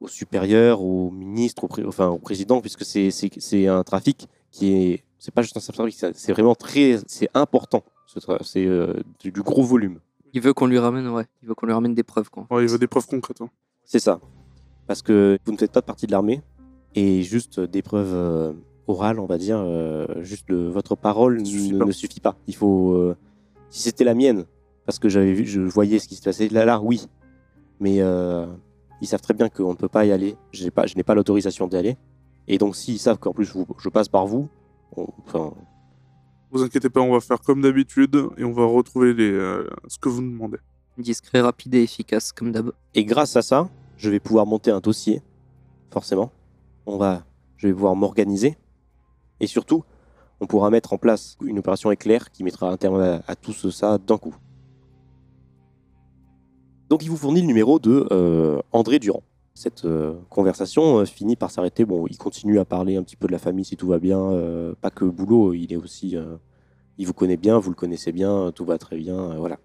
au 0.00 0.06
supérieur, 0.06 0.80
au 0.80 1.10
ministre, 1.10 1.66
enfin, 1.86 2.08
au 2.08 2.18
président, 2.18 2.60
puisque 2.60 2.84
c'est- 2.84 3.66
un 3.66 3.82
trafic 3.82 4.28
qui 4.52 4.72
est, 4.72 5.04
c'est 5.18 5.34
pas 5.34 5.42
juste 5.42 5.56
un 5.56 5.72
trafic, 5.72 5.96
c'est 6.14 6.32
vraiment 6.32 6.54
très, 6.54 7.00
c'est 7.08 7.28
important. 7.34 7.82
C'est 8.42 8.66
euh, 8.66 8.94
du, 9.20 9.32
du 9.32 9.42
gros 9.42 9.62
volume. 9.62 10.00
Il 10.32 10.40
veut 10.40 10.52
qu'on 10.52 10.66
lui 10.66 10.78
ramène, 10.78 11.08
ouais. 11.08 11.26
Il 11.42 11.48
veut 11.48 11.54
qu'on 11.54 11.66
lui 11.66 11.72
ramène 11.72 11.94
des 11.94 12.02
preuves, 12.02 12.30
quoi. 12.30 12.46
Ouais, 12.50 12.62
il 12.64 12.68
veut 12.68 12.78
des 12.78 12.86
preuves 12.86 13.06
concrètes. 13.06 13.40
hein. 13.40 13.50
C'est 13.84 13.98
ça. 13.98 14.20
Parce 14.86 15.02
que 15.02 15.38
vous 15.44 15.52
ne 15.52 15.56
faites 15.56 15.72
pas 15.72 15.82
partie 15.82 16.06
de 16.06 16.12
l'armée 16.12 16.40
et 16.94 17.22
juste 17.22 17.60
des 17.60 17.82
preuves 17.82 18.12
euh, 18.14 18.52
orales, 18.86 19.18
on 19.20 19.26
va 19.26 19.38
dire, 19.38 19.58
euh, 19.60 20.06
juste 20.22 20.48
le- 20.48 20.68
votre 20.68 20.96
parole 20.96 21.44
suffit 21.46 21.72
ne, 21.72 21.90
suffit 21.92 22.20
pas. 22.20 22.36
Il 22.46 22.54
faut. 22.54 22.92
euh, 22.94 23.16
si 23.68 23.82
c'était 23.82 24.04
la 24.04 24.14
mienne, 24.14 24.44
parce 24.86 24.98
que 24.98 25.08
j'avais 25.08 25.32
vu, 25.32 25.46
je 25.46 25.60
voyais 25.60 25.98
ce 26.00 26.08
qui 26.08 26.16
se 26.16 26.22
passait 26.22 26.48
là, 26.48 26.64
là, 26.64 26.80
oui. 26.80 27.06
Mais 27.78 27.96
euh, 28.00 28.46
ils 29.00 29.06
savent 29.06 29.20
très 29.22 29.34
bien 29.34 29.48
qu'on 29.48 29.70
ne 29.70 29.76
peut 29.76 29.88
pas 29.88 30.04
y 30.04 30.12
aller. 30.12 30.36
Je 30.52 30.64
n'ai 30.64 30.70
pas, 30.70 30.86
je 30.86 30.96
n'ai 30.96 31.02
pas 31.04 31.14
l'autorisation 31.14 31.66
d'y 31.68 31.76
aller. 31.76 31.96
Et 32.48 32.58
donc, 32.58 32.74
s'ils 32.76 32.98
savent 32.98 33.18
qu'en 33.18 33.32
plus 33.32 33.52
vous- 33.52 33.66
je 33.78 33.88
passe 33.88 34.08
par 34.08 34.26
vous, 34.26 34.48
on- 34.96 35.06
enfin, 35.26 35.52
Vous 36.50 36.62
inquiétez 36.62 36.90
pas, 36.90 37.00
on 37.00 37.12
va 37.12 37.20
faire 37.20 37.40
comme 37.40 37.62
d'habitude 37.62 38.16
et 38.36 38.44
on 38.44 38.52
va 38.52 38.64
retrouver 38.64 39.14
les, 39.14 39.30
euh, 39.30 39.68
ce 39.86 39.98
que 39.98 40.08
vous 40.08 40.20
nous 40.20 40.32
demandez. 40.32 40.58
Discret, 40.98 41.40
rapide 41.40 41.74
et 41.76 41.82
efficace, 41.82 42.32
comme 42.32 42.50
d'hab. 42.52 42.72
Et 42.94 43.04
grâce 43.04 43.36
à 43.36 43.42
ça, 43.42 43.68
je 43.96 44.10
vais 44.10 44.18
pouvoir 44.20 44.46
monter 44.46 44.70
un 44.70 44.80
dossier, 44.80 45.22
forcément. 45.92 46.32
On 46.86 46.96
va, 46.98 47.24
je 47.56 47.68
vais 47.68 47.72
pouvoir 47.72 47.94
m'organiser. 47.94 48.58
Et 49.38 49.46
surtout, 49.46 49.84
on 50.40 50.46
pourra 50.46 50.70
mettre 50.70 50.92
en 50.92 50.98
place 50.98 51.36
une 51.42 51.58
opération 51.60 51.90
éclair 51.92 52.30
qui 52.32 52.42
mettra 52.42 52.70
un 52.70 52.76
terme 52.76 53.00
à, 53.00 53.22
à 53.28 53.36
tout 53.36 53.52
ce- 53.52 53.70
ça 53.70 53.98
d'un 53.98 54.18
coup. 54.18 54.34
Donc 56.88 57.04
il 57.04 57.10
vous 57.10 57.16
fournit 57.16 57.40
le 57.40 57.46
numéro 57.46 57.78
de 57.78 58.08
euh, 58.10 58.58
André 58.72 58.98
Durand. 58.98 59.22
Cette 59.60 59.84
euh, 59.84 60.18
conversation 60.30 61.00
euh, 61.00 61.04
finit 61.04 61.36
par 61.36 61.50
s'arrêter. 61.50 61.84
Bon, 61.84 62.06
il 62.06 62.16
continue 62.16 62.58
à 62.58 62.64
parler 62.64 62.96
un 62.96 63.02
petit 63.02 63.16
peu 63.16 63.26
de 63.26 63.32
la 63.32 63.38
famille 63.38 63.66
si 63.66 63.76
tout 63.76 63.88
va 63.88 63.98
bien. 63.98 64.18
euh, 64.18 64.74
pas 64.80 64.90
que 64.90 65.04
boulot, 65.04 65.52
il 65.52 65.70
est 65.70 65.76
aussi... 65.76 66.16
il 66.96 67.06
vous 67.06 67.12
connaît 67.12 67.36
bien, 67.36 67.58
vous 67.58 67.68
le 67.68 67.76
connaissez 67.76 68.10
bien, 68.10 68.52
tout 68.52 68.64
va 68.64 68.78
très 68.78 68.96
bien, 68.96 69.34
voilà. 69.36 69.58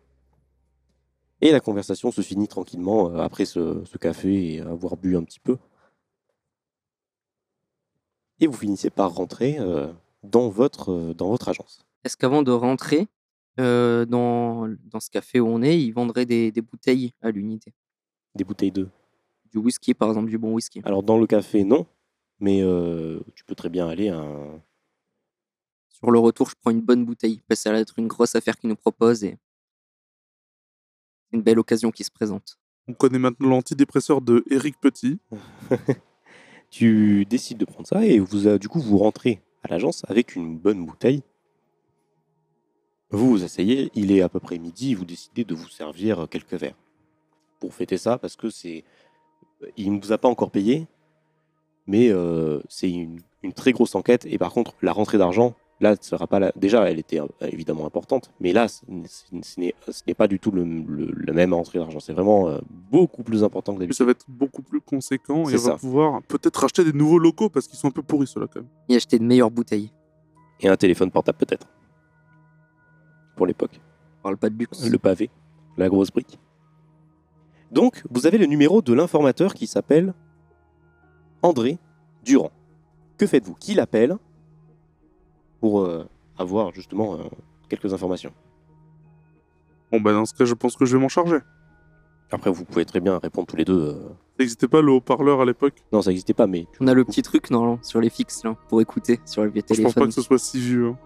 Et 1.40 1.54
la 1.54 1.62
conversation 1.62 2.12
se 2.12 2.20
finit 2.20 2.50
tranquillement 2.50 3.16
après 3.16 3.46
ce, 3.46 3.86
ce 3.86 3.98
café 3.98 4.56
et 4.56 4.60
avoir 4.60 4.98
bu 4.98 5.16
un 5.16 5.24
petit 5.24 5.40
peu. 5.40 5.58
Et 8.42 8.48
vous 8.48 8.58
finissez 8.58 8.90
par 8.90 9.16
rentrer 9.16 9.60
dans, 10.24 10.50
votre, 10.50 11.14
dans 11.14 11.30
votre 11.30 11.48
agence. 11.48 11.86
Est-ce 12.04 12.18
qu'avant 12.18 12.44
de 12.44 12.52
rentrer 12.52 13.08
dans, 13.58 14.68
dans 14.92 15.00
ce 15.00 15.10
café 15.10 15.40
où 15.40 15.48
on 15.48 15.62
est, 15.62 15.82
ils 15.82 15.94
vendraient 15.94 16.26
des, 16.26 16.52
des 16.52 16.62
bouteilles 16.62 17.14
à 17.22 17.32
l'unité? 17.32 17.74
Des 18.36 18.44
bouteilles 18.44 18.72
d'œufs. 18.72 18.90
Du 19.56 19.62
whisky, 19.62 19.94
par 19.94 20.10
exemple, 20.10 20.30
du 20.30 20.38
bon 20.38 20.54
whisky. 20.54 20.82
Alors 20.84 21.02
dans 21.02 21.18
le 21.18 21.26
café, 21.26 21.64
non. 21.64 21.88
Mais 22.42 22.62
euh, 22.62 23.22
tu 23.36 23.46
peux 23.46 23.56
très 23.56 23.70
bien 23.70 23.88
aller 23.88 24.10
à 24.10 24.20
un... 24.20 24.62
Sur 25.88 26.12
le 26.12 26.20
retour, 26.20 26.50
je 26.50 26.56
prends 26.60 26.72
une 26.72 26.82
bonne 26.82 27.06
bouteille, 27.06 27.42
parce 27.48 27.62
que 27.62 27.64
ça 27.64 27.72
va 27.72 27.80
être 27.80 27.98
une 27.98 28.08
grosse 28.08 28.36
affaire 28.36 28.58
qu'ils 28.58 28.68
nous 28.68 28.76
proposent 28.76 29.24
et 29.24 29.38
une 31.32 31.42
belle 31.42 31.58
occasion 31.58 31.90
qui 31.90 32.04
se 32.04 32.12
présente. 32.12 32.60
On 32.90 32.94
connaît 32.94 33.18
maintenant 33.18 33.48
l'antidépresseur 33.48 34.20
de 34.20 34.44
Eric 34.50 34.78
Petit. 34.82 35.20
Tu 36.70 37.24
décides 37.24 37.58
de 37.58 37.64
prendre 37.64 37.88
ça 37.88 38.06
et 38.06 38.20
vous, 38.20 38.48
euh, 38.48 38.58
du 38.58 38.68
coup, 38.68 38.82
vous 38.82 38.98
rentrez 38.98 39.42
à 39.64 39.70
l'agence 39.70 40.04
avec 40.10 40.36
une 40.36 40.58
bonne 40.58 40.86
bouteille. 40.86 41.24
Vous 43.10 43.30
vous 43.30 43.44
asseyez, 43.46 43.90
il 43.96 44.12
est 44.12 44.22
à 44.22 44.28
peu 44.28 44.42
près 44.42 44.58
midi, 44.58 44.96
vous 44.96 45.06
décidez 45.06 45.46
de 45.46 45.56
vous 45.56 45.70
servir 45.70 46.28
quelques 46.30 46.56
verres 46.56 46.76
pour 47.60 47.74
fêter 47.74 47.98
ça 47.98 48.18
parce 48.18 48.36
que 48.36 48.50
c'est. 48.50 48.84
Il 49.78 49.94
ne 49.94 50.00
vous 50.02 50.12
a 50.12 50.18
pas 50.18 50.28
encore 50.30 50.52
payé, 50.52 50.88
mais 51.88 52.10
euh, 52.10 52.60
c'est 52.70 52.90
une, 52.92 53.20
une 53.44 53.54
très 53.54 53.72
grosse 53.72 53.96
enquête. 53.96 54.26
Et 54.30 54.38
par 54.38 54.52
contre, 54.54 54.74
la 54.82 54.92
rentrée 54.92 55.18
d'argent, 55.18 55.54
là, 55.80 55.96
ce 56.00 56.10
sera 56.10 56.28
pas 56.28 56.40
la- 56.40 56.52
déjà, 56.56 56.90
elle 56.90 57.00
était 57.00 57.20
euh, 57.20 57.26
évidemment 57.42 57.86
importante, 57.86 58.32
mais 58.40 58.54
là, 58.54 58.68
ce 58.68 58.82
n'est- 59.58 60.14
pas 60.14 60.28
du 60.28 60.40
tout 60.40 60.52
le, 60.52 60.64
le- 60.64 61.12
la 61.26 61.34
même 61.34 61.54
rentrée 61.54 61.80
d'argent. 61.80 62.00
C'est 62.00 62.14
vraiment 62.14 62.48
euh, 62.50 62.60
beaucoup 62.92 63.24
plus 63.24 63.44
important 63.44 63.74
que 63.74 63.80
d'habitude. 63.80 63.98
ça 63.98 64.06
va 64.06 64.12
être 64.12 64.26
beaucoup 64.28 64.62
plus 64.62 64.82
conséquent 64.82 65.44
et 65.50 65.54
on 65.56 65.58
va 65.58 65.78
pouvoir 65.78 66.22
peut-être 66.24 66.64
acheter 66.64 66.84
des 66.84 66.94
nouveaux 66.94 67.20
locaux 67.20 67.50
parce 67.50 67.68
qu'ils 67.68 67.80
sont 67.80 67.88
un 67.88 67.92
peu 67.92 68.04
pourris 68.04 68.28
ceux-là 68.28 68.48
quand 68.52 68.60
même. 68.62 68.70
Et 68.90 68.96
acheter 68.96 69.18
de 69.20 69.24
meilleures 69.24 69.52
bouteilles. 69.52 69.92
Et 70.62 70.68
un 70.68 70.78
téléphone 70.78 71.12
portable 71.12 71.38
peut-être. 71.38 71.68
Pour 73.36 73.46
l'époque. 73.46 73.80
On 74.20 74.24
parle 74.24 74.38
pas 74.38 74.50
de 74.50 74.58
luxe. 74.58 74.90
Le 74.90 74.98
pavé, 74.98 75.30
la 75.78 75.90
grosse 75.90 76.10
brique. 76.12 76.40
Donc, 77.76 78.02
vous 78.10 78.26
avez 78.26 78.38
le 78.38 78.46
numéro 78.46 78.82
de 78.82 78.94
l'informateur 78.94 79.54
qui 79.54 79.68
s'appelle 79.68 80.14
André 81.44 81.78
Durand. 82.24 82.52
Que 83.18 83.28
faites-vous? 83.28 83.54
Qui 83.56 83.74
l'appelle 83.76 84.16
pour 85.60 85.82
euh, 85.82 86.08
avoir 86.38 86.74
justement 86.74 87.16
euh, 87.16 87.24
quelques 87.70 87.94
informations? 87.94 88.32
Bon 89.92 90.00
bah 90.02 90.14
dans 90.14 90.26
ce 90.26 90.34
cas 90.34 90.46
je 90.46 90.54
pense 90.54 90.76
que 90.78 90.86
je 90.86 90.96
vais 90.96 91.02
m'en 91.02 91.10
charger. 91.10 91.38
Après, 92.32 92.50
vous 92.50 92.64
pouvez 92.66 92.86
très 92.86 93.02
bien 93.02 93.20
répondre 93.20 93.46
tous 93.46 93.56
les 93.58 93.66
deux. 93.66 93.78
euh, 93.90 94.08
Ça 94.08 94.14
n'existait 94.40 94.68
pas 94.70 94.82
le 94.82 94.92
haut-parleur 94.94 95.42
à 95.42 95.46
l'époque? 95.46 95.76
Non, 95.92 96.02
ça 96.02 96.10
n'existait 96.12 96.34
pas, 96.34 96.48
mais 96.48 96.66
On 96.80 96.88
a 96.88 96.94
le 96.94 97.04
petit 97.06 97.22
truc 97.22 97.52
non, 97.52 97.78
sur 97.84 98.00
les 98.02 98.10
fixes 98.10 98.44
là, 98.46 98.56
pour 98.70 98.80
écouter 98.82 99.20
sur 99.26 99.44
le 99.44 99.50
vieux 99.52 99.62
Je 99.70 99.82
pense 99.82 99.94
pas 99.94 100.02
téléphone. 100.02 100.08
que 100.08 100.14
ce 100.16 100.22
soit 100.22 100.40
si 100.40 100.60
vieux. 100.60 100.88
hein. 100.88 100.98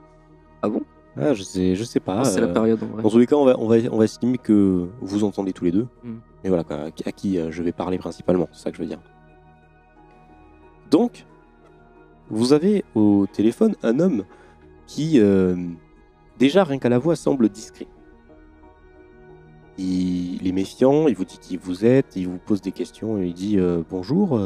Ah 0.61 0.69
bon? 0.69 0.81
Ah, 1.17 1.33
je 1.33 1.43
sais, 1.43 1.75
je 1.75 1.83
sais 1.83 1.99
pas. 1.99 2.19
Ah, 2.21 2.25
C'est 2.25 2.41
la 2.41 2.47
euh, 2.47 2.53
période 2.53 2.81
en 2.83 2.85
vrai. 2.87 3.03
Dans 3.03 3.09
tous 3.09 3.17
les 3.17 3.25
cas, 3.27 3.35
on 3.35 3.45
va, 3.45 3.59
on 3.59 3.67
va, 3.67 3.75
on 3.91 3.97
va 3.97 4.05
estimer 4.05 4.37
que 4.37 4.87
vous 5.01 5.23
entendez 5.23 5.53
tous 5.53 5.65
les 5.65 5.71
deux. 5.71 5.87
Mm. 6.03 6.13
Mais 6.43 6.49
voilà, 6.49 6.63
quoi, 6.63 6.77
à 6.77 7.11
qui- 7.11 7.37
euh, 7.37 7.51
je 7.51 7.63
vais 7.63 7.71
parler 7.71 7.97
principalement, 7.97 8.47
c'est 8.51 8.63
ça 8.63 8.71
que 8.71 8.77
je 8.77 8.81
veux 8.83 8.87
dire. 8.87 9.01
Donc, 10.91 11.25
vous 12.29 12.53
avez 12.53 12.83
au 12.95 13.25
téléphone 13.31 13.75
un 13.83 13.99
homme 13.99 14.23
qui, 14.87 15.19
euh, 15.19 15.55
déjà 16.37 16.63
rien 16.63 16.79
qu'à 16.79 16.89
la 16.89 16.99
voix, 16.99 17.15
semble 17.15 17.49
discret. 17.49 17.87
Il, 19.77 20.45
est 20.45 20.51
méfiant, 20.51 21.07
il 21.07 21.15
vous 21.15 21.23
dit 21.25 21.37
qui 21.39 21.55
vous 21.55 21.85
êtes, 21.85 22.15
il 22.17 22.27
vous 22.27 22.37
pose 22.37 22.59
des 22.61 22.73
questions, 22.73 23.17
il 23.21 23.33
dit 23.33 23.57
euh, 23.57 23.81
bonjour. 23.89 24.39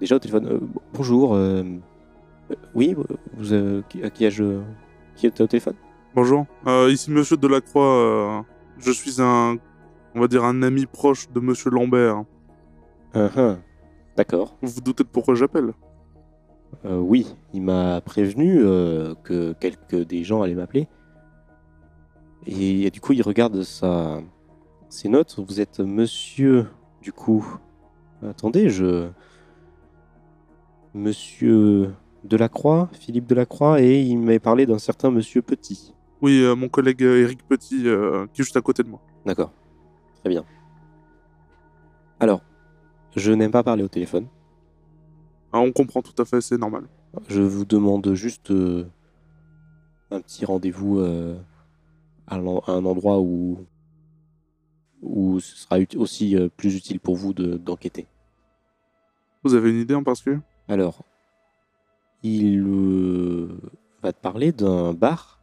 déjà 0.00 0.16
au 0.16 0.18
téléphone, 0.18 0.60
bonjour. 0.94 1.38
oui, 2.74 2.94
vous, 2.94 3.54
à 4.02 4.10
qui 4.10 4.24
ai-je 4.24 4.60
qui 5.16 5.26
est 5.26 5.40
au 5.40 5.46
téléphone 5.46 5.74
Bonjour. 6.14 6.46
Euh, 6.66 6.90
ici 6.90 7.10
Monsieur 7.10 7.36
Delacroix. 7.36 7.84
euh, 7.86 8.42
je 8.78 8.90
suis 8.90 9.20
un, 9.20 9.56
on 10.14 10.20
va 10.20 10.28
dire 10.28 10.44
un 10.44 10.62
ami 10.62 10.86
proche 10.86 11.30
de 11.30 11.40
Monsieur 11.40 11.70
Lambert. 11.70 12.24
Ah, 13.14 13.30
ah. 13.36 13.56
D'accord. 14.16 14.56
Vous 14.60 14.72
vous 14.72 14.80
doutez 14.80 15.04
de 15.04 15.08
pourquoi 15.08 15.34
j'appelle 15.34 15.72
Euh, 16.84 16.98
oui, 16.98 17.34
il 17.54 17.62
m'a 17.62 18.00
prévenu 18.00 18.60
que 19.24 19.52
quelques 19.54 20.06
des 20.06 20.24
gens 20.24 20.42
allaient 20.42 20.54
m'appeler. 20.54 20.88
Et, 22.46 22.90
du 22.90 23.00
coup, 23.00 23.12
il 23.12 23.22
regarde 23.22 23.62
sa, 23.62 24.20
ses 24.88 25.08
notes. 25.08 25.38
Vous 25.38 25.60
êtes 25.60 25.80
monsieur, 25.80 26.66
du 27.00 27.12
coup. 27.12 27.46
Attendez, 28.26 28.68
je. 28.68 29.08
Monsieur 30.94 31.94
Delacroix, 32.24 32.88
Philippe 32.92 33.26
Delacroix, 33.26 33.80
et 33.80 34.00
il 34.02 34.18
m'avait 34.18 34.38
parlé 34.38 34.66
d'un 34.66 34.78
certain 34.78 35.10
monsieur 35.10 35.42
Petit. 35.42 35.94
Oui, 36.20 36.40
euh, 36.42 36.54
mon 36.54 36.68
collègue 36.68 37.02
euh, 37.02 37.22
Eric 37.22 37.46
Petit 37.48 37.88
euh, 37.88 38.26
qui 38.32 38.42
est 38.42 38.44
juste 38.44 38.56
à 38.56 38.60
côté 38.60 38.82
de 38.82 38.88
moi. 38.88 39.00
D'accord. 39.26 39.52
Très 40.20 40.30
bien. 40.30 40.44
Alors, 42.20 42.42
je 43.16 43.32
n'aime 43.32 43.50
pas 43.50 43.64
parler 43.64 43.82
au 43.82 43.88
téléphone. 43.88 44.28
Ah, 45.52 45.58
on 45.58 45.72
comprend 45.72 46.00
tout 46.00 46.14
à 46.22 46.24
fait, 46.24 46.40
c'est 46.40 46.58
normal. 46.58 46.84
Je 47.28 47.42
vous 47.42 47.64
demande 47.64 48.14
juste 48.14 48.50
euh, 48.50 48.86
un 50.10 50.20
petit 50.20 50.44
rendez-vous 50.44 51.00
euh, 51.00 51.36
à, 52.26 52.36
un 52.36 52.84
endroit 52.84 53.20
où, 53.20 53.58
où 55.02 55.40
ce 55.40 55.56
sera 55.56 55.78
aussi 55.96 56.36
euh, 56.36 56.48
plus 56.56 56.76
utile 56.76 57.00
pour 57.00 57.16
vous 57.16 57.34
de- 57.34 57.56
d'enquêter. 57.56 58.06
Vous 59.42 59.54
avez 59.54 59.70
une 59.70 59.80
idée 59.80 59.94
en 59.94 60.04
particulier? 60.04 60.38
Alors, 60.68 61.04
il 62.22 62.64
euh, 62.66 63.48
va 64.02 64.12
te 64.12 64.20
parler 64.20 64.52
d'un 64.52 64.92
bar, 64.92 65.40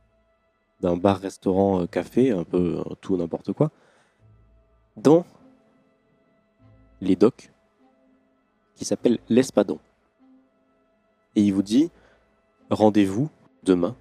d'un 0.82 0.96
bar-restaurant 0.98 1.82
euh, 1.82 1.86
café, 1.88 2.32
un 2.32 2.44
peu 2.44 2.78
euh, 2.80 2.96
tout 3.02 3.18
n'importe 3.18 3.54
quoi, 3.54 3.72
dans 4.98 5.26
les 7.02 7.16
docks, 7.16 7.52
qui 8.76 8.86
s'appelle 8.86 9.20
l'Espadon. 9.30 9.80
Et 11.36 11.44
il 11.44 11.54
vous 11.54 11.64
dit 11.64 11.90
rendez-vous 12.70 13.30
demain, 13.64 13.96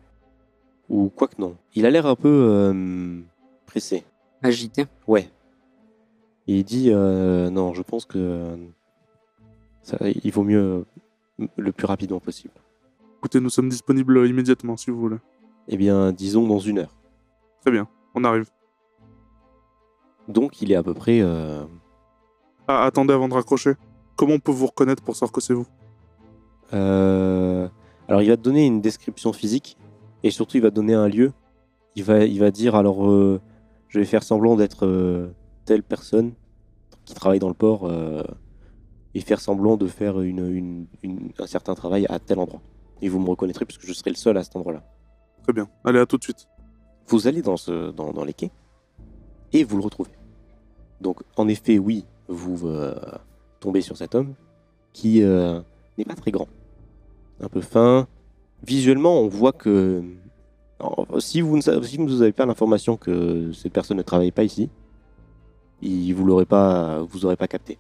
ou 0.88 1.09
quoi 1.09 1.29
que 1.29 1.41
non. 1.41 1.57
Il 1.75 1.87
a 1.87 1.91
l'air 1.91 2.07
un 2.07 2.17
peu 2.17 2.29
euh, 2.29 3.21
pressé. 3.67 4.05
Agité. 4.43 4.87
Ouais. 5.07 5.29
Et 6.47 6.59
il 6.59 6.64
dit 6.64 6.91
euh, 6.91 7.51
non, 7.51 7.75
je 7.75 7.83
pense 7.83 8.07
que 8.07 8.57
ça, 9.83 9.99
il 10.01 10.31
vaut 10.33 10.45
mieux 10.45 10.85
le 11.57 11.73
plus 11.73 11.87
rapidement 11.87 12.21
possible. 12.21 12.55
Écoutez, 13.18 13.40
nous 13.40 13.50
sommes 13.50 13.68
disponibles 13.68 14.26
immédiatement 14.26 14.76
si 14.76 14.90
vous 14.90 14.98
voulez. 15.00 15.16
Eh 15.68 15.76
bien, 15.76 16.12
disons 16.12 16.46
dans 16.46 16.59
une 16.61 16.78
heure. 16.78 16.94
Très 17.62 17.70
bien, 17.70 17.88
on 18.14 18.24
arrive. 18.24 18.48
Donc, 20.28 20.62
il 20.62 20.70
est 20.72 20.76
à 20.76 20.83
peu 20.83 20.94
près. 20.94 21.20
euh, 21.20 21.64
Ah, 22.68 22.85
attendez 22.85 23.12
avant 23.12 23.28
de 23.28 23.35
raccrocher. 23.35 23.74
Comment 24.16 24.35
on 24.35 24.38
peut 24.38 24.52
vous 24.52 24.66
reconnaître 24.66 25.02
pour 25.02 25.14
savoir 25.14 25.33
que 25.33 25.40
c'est 25.40 25.54
vous? 25.54 25.66
Euh, 26.72 27.68
Alors, 28.09 28.22
il 28.22 28.28
va 28.28 28.37
te 28.37 28.42
donner 28.42 28.66
une 28.66 28.81
description 28.81 29.33
physique 29.33 29.76
et 30.22 30.31
surtout, 30.31 30.57
il 30.57 30.62
va 30.62 30.70
te 30.70 30.74
donner 30.76 30.94
un 30.94 31.09
lieu. 31.09 31.33
Il 31.96 32.04
va, 32.04 32.24
il 32.24 32.38
va 32.38 32.50
dire 32.50 32.74
alors, 32.74 33.09
euh, 33.11 33.40
je 33.88 33.98
vais 33.98 34.04
faire 34.04 34.22
semblant 34.22 34.54
d'être 34.57 34.87
euh, 34.87 35.28
telle 35.64 35.83
personne 35.83 36.33
qui 37.04 37.14
travaille 37.14 37.38
dans 37.38 37.48
le 37.48 37.54
port 37.54 37.83
euh, 37.87 38.22
et 39.14 39.20
faire 39.20 39.40
semblant 39.40 39.76
de 39.76 39.87
faire 39.87 40.20
une, 40.20 40.46
une- 40.54 40.87
une- 41.02 41.33
un 41.38 41.46
certain 41.46 41.74
travail 41.74 42.07
à 42.09 42.18
tel 42.18 42.38
endroit. 42.38 42.61
Et 43.00 43.08
vous 43.08 43.18
me 43.20 43.28
reconnaîtrez 43.28 43.64
puisque 43.64 43.87
je 43.87 43.92
serai 43.92 44.11
le 44.11 44.16
seul 44.16 44.37
à 44.37 44.42
cet 44.42 44.56
endroit-là. 44.56 44.82
Très 45.44 45.52
bien. 45.52 45.68
Allez, 45.84 45.98
à 45.98 46.06
tout 46.06 46.18
de 46.18 46.24
suite. 46.24 46.48
Vous 47.06 47.26
allez 47.26 47.42
dans, 47.42 47.56
ce, 47.56 47.90
dans, 47.90 48.12
dans 48.12 48.24
les 48.24 48.34
quais 48.34 48.50
et 49.52 49.64
vous 49.64 49.76
le 49.76 49.84
retrouvez. 49.84 50.11
Donc, 51.00 51.20
en 51.37 51.48
effet, 51.48 51.78
oui, 51.78 52.04
vous 52.28 52.66
euh, 52.66 52.94
tombez 53.61 53.80
sur 53.80 53.96
cet 53.96 54.14
homme 54.14 54.34
qui 54.92 55.22
euh, 55.22 55.61
n'est 55.96 56.04
pas 56.04 56.14
très 56.14 56.30
grand, 56.30 56.48
un 57.40 57.48
peu 57.48 57.61
fin. 57.61 58.06
Visuellement, 58.64 59.20
on 59.20 59.28
voit 59.28 59.52
que 59.52 60.02
alors, 60.80 61.06
si 61.18 61.40
vous 61.40 61.56
ne 61.56 61.62
si 61.62 61.96
vous 61.96 62.18
n'avez 62.18 62.32
pas 62.32 62.46
l'information 62.46 62.96
que 62.96 63.52
cette 63.52 63.72
personne 63.72 63.96
ne 63.96 64.02
travaille 64.02 64.32
pas 64.32 64.44
ici, 64.44 64.68
il 65.82 66.12
vous 66.12 66.24
l'aurez 66.24 66.46
pas, 66.46 67.00
vous 67.02 67.24
aurez 67.24 67.37
pas 67.37 67.48
capté. 67.48 67.78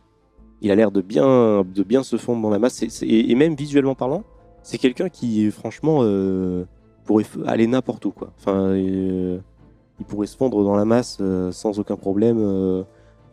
Il 0.60 0.70
a 0.70 0.74
l'air 0.74 0.90
de 0.90 1.00
bien, 1.00 1.64
de 1.64 1.82
bien 1.82 2.02
se 2.02 2.16
fondre 2.16 2.42
dans 2.42 2.50
la 2.50 2.58
masse 2.58 3.02
et 3.02 3.34
même 3.34 3.54
visuellement 3.54 3.94
parlant, 3.94 4.24
c'est 4.62 4.78
quelqu'un 4.78 5.08
qui, 5.08 5.50
franchement, 5.50 6.00
euh, 6.02 6.64
pourrait 7.04 7.24
aller 7.46 7.66
n'importe 7.66 8.04
où 8.04 8.10
quoi. 8.10 8.30
Enfin, 8.38 8.54
euh, 8.56 9.38
il 9.98 10.04
pourrait 10.06 10.26
se 10.26 10.36
fondre 10.36 10.62
dans 10.62 10.76
la 10.76 10.84
masse 10.84 11.18
euh, 11.20 11.50
sans 11.52 11.78
aucun 11.78 11.96
problème, 11.96 12.38
euh, 12.40 12.82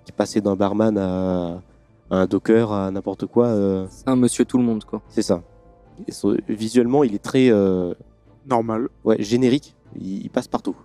qui 0.06 0.12
passer 0.12 0.40
d'un 0.42 0.56
barman 0.56 0.98
à, 0.98 1.62
à 2.10 2.16
un 2.18 2.26
docker 2.26 2.72
à 2.72 2.90
n'importe 2.92 3.26
quoi. 3.26 3.48
euh, 3.48 3.86
C'est 3.90 4.08
un 4.08 4.16
monsieur 4.16 4.46
tout 4.46 4.58
le 4.58 4.64
monde 4.64 4.84
quoi. 4.86 5.02
c'est 5.10 5.22
ça. 5.22 5.42
Et 6.08 6.12
so- 6.12 6.36
visuellement, 6.50 7.04
il 7.04 7.16
est 7.16 7.24
très 7.24 7.50
euh, 7.50 7.94
Normal. 8.48 8.90
ouais, 9.06 9.22
générique. 9.22 9.76
Il, 10.00 10.24
il 10.26 10.30
passe 10.30 10.48
partout. 10.48 10.76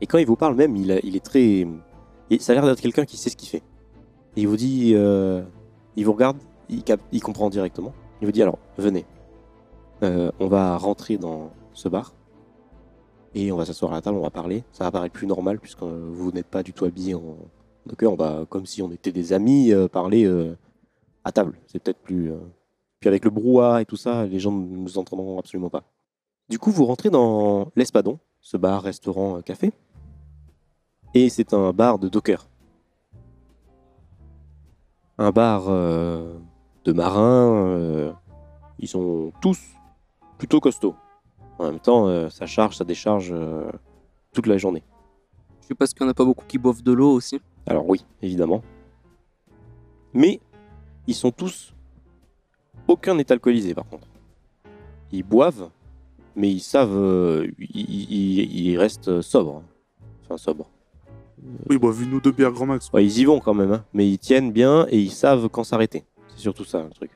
Et 0.00 0.06
quand 0.06 0.18
il 0.18 0.26
vous 0.26 0.36
parle 0.36 0.54
même, 0.56 0.74
il, 0.76 0.90
a- 0.92 0.98
il 1.04 1.14
est 1.16 1.24
très. 1.24 1.66
et 2.30 2.38
ça 2.40 2.52
a 2.52 2.54
l'air 2.56 2.66
d'être 2.66 2.80
quelqu'un 2.80 3.04
qui 3.04 3.16
sait 3.16 3.30
ce 3.30 3.36
qu'il 3.36 3.48
fait. 3.48 3.62
Et 4.36 4.42
il 4.42 4.48
vous 4.48 4.56
dit, 4.56 4.92
euh, 4.94 5.42
il 5.96 6.04
vous 6.04 6.12
regarde, 6.12 6.38
il, 6.68 6.82
cap- 6.82 7.00
il 7.12 7.20
comprend 7.22 7.50
directement. 7.50 7.92
Il 8.20 8.26
vous 8.26 8.32
dit 8.32 8.42
alors, 8.42 8.58
venez, 8.78 9.04
Euh, 10.02 10.32
on 10.40 10.48
va 10.48 10.76
rentrer 10.78 11.16
dans 11.16 11.52
ce 11.74 11.88
bar 11.88 12.12
et 13.34 13.52
on 13.52 13.56
va 13.56 13.64
s'asseoir 13.64 13.92
à 13.92 13.96
la 13.96 14.02
table, 14.02 14.18
on 14.18 14.22
va 14.22 14.30
parler. 14.30 14.64
Ça 14.72 14.84
va 14.84 14.90
paraître 14.90 15.14
plus 15.14 15.26
normal 15.26 15.60
puisque 15.60 15.82
vous 15.82 16.32
n'êtes 16.32 16.46
pas 16.46 16.62
du 16.62 16.72
tout 16.72 16.84
habillé 16.84 17.14
en 17.14 17.36
docker. 17.86 18.12
On 18.12 18.16
va 18.16 18.44
comme 18.48 18.66
si 18.66 18.82
on 18.82 18.90
était 18.90 19.12
des 19.12 19.32
amis 19.32 19.72
euh, 19.72 19.86
parler 19.86 20.24
euh, 20.24 20.56
à 21.24 21.30
table. 21.30 21.56
C'est 21.66 21.80
peut-être 21.80 22.00
plus. 22.00 22.32
Puis 22.98 23.08
avec 23.08 23.24
le 23.24 23.30
brouhaha 23.30 23.82
et 23.82 23.84
tout 23.84 23.96
ça, 23.96 24.26
les 24.26 24.40
gens 24.40 24.50
ne 24.52 24.76
nous 24.76 24.98
entendront 24.98 25.38
absolument 25.38 25.70
pas. 25.70 25.84
Du 26.48 26.58
coup, 26.58 26.72
vous 26.72 26.84
rentrez 26.84 27.08
dans 27.08 27.70
l'Espadon, 27.76 28.18
ce 28.40 28.56
bar, 28.56 28.82
restaurant, 28.82 29.40
café. 29.40 29.72
Et 31.14 31.28
c'est 31.28 31.54
un 31.54 31.72
bar 31.72 31.98
de 31.98 32.08
docker. 32.08 32.48
un 35.18 35.30
bar 35.30 35.66
de 35.66 36.92
marins. 36.92 38.14
ils 38.78 38.88
sont 38.88 39.32
tous 39.40 39.60
plutôt 40.42 40.58
costauds. 40.58 40.96
En 41.60 41.70
même 41.70 41.78
temps, 41.78 42.08
euh, 42.08 42.28
ça 42.28 42.46
charge, 42.46 42.76
ça 42.76 42.82
décharge 42.84 43.30
euh, 43.30 43.70
toute 44.32 44.48
la 44.48 44.58
journée. 44.58 44.82
Je 45.60 45.68
sais 45.68 45.74
pas 45.76 45.86
qu'il 45.86 46.02
y 46.02 46.04
en 46.04 46.08
a 46.08 46.14
pas 46.14 46.24
beaucoup 46.24 46.44
qui 46.48 46.58
boivent 46.58 46.82
de 46.82 46.90
l'eau 46.90 47.12
aussi. 47.12 47.40
Alors 47.64 47.88
oui, 47.88 48.04
évidemment. 48.22 48.60
Mais 50.12 50.40
ils 51.06 51.14
sont 51.14 51.30
tous... 51.30 51.72
Aucun 52.88 53.14
n'est 53.14 53.30
alcoolisé 53.30 53.72
par 53.72 53.86
contre. 53.86 54.08
Ils 55.12 55.22
boivent, 55.22 55.70
mais 56.34 56.50
ils 56.50 56.58
savent... 56.58 56.90
euh, 56.96 57.46
ils, 57.60 58.12
ils- 58.12 58.66
ils 58.66 58.76
restent 58.76 59.20
sobres. 59.20 59.62
Enfin 60.24 60.38
sobres. 60.38 60.68
Oui, 61.70 61.78
bah, 61.78 61.92
vu 61.92 62.04
nous 62.08 62.20
deux 62.20 62.32
bières 62.32 62.50
grand 62.50 62.66
max. 62.66 62.90
Ouais, 62.92 63.04
ils 63.04 63.16
y 63.20 63.24
vont 63.24 63.38
quand 63.38 63.54
même, 63.54 63.70
hein, 63.70 63.84
mais 63.92 64.08
ils 64.10 64.18
tiennent 64.18 64.50
bien 64.50 64.88
et 64.90 64.98
ils 64.98 65.12
savent 65.12 65.48
quand 65.48 65.62
s'arrêter. 65.62 66.04
C'est 66.34 66.40
surtout 66.40 66.64
ça 66.64 66.82
le 66.82 66.90
truc. 66.90 67.12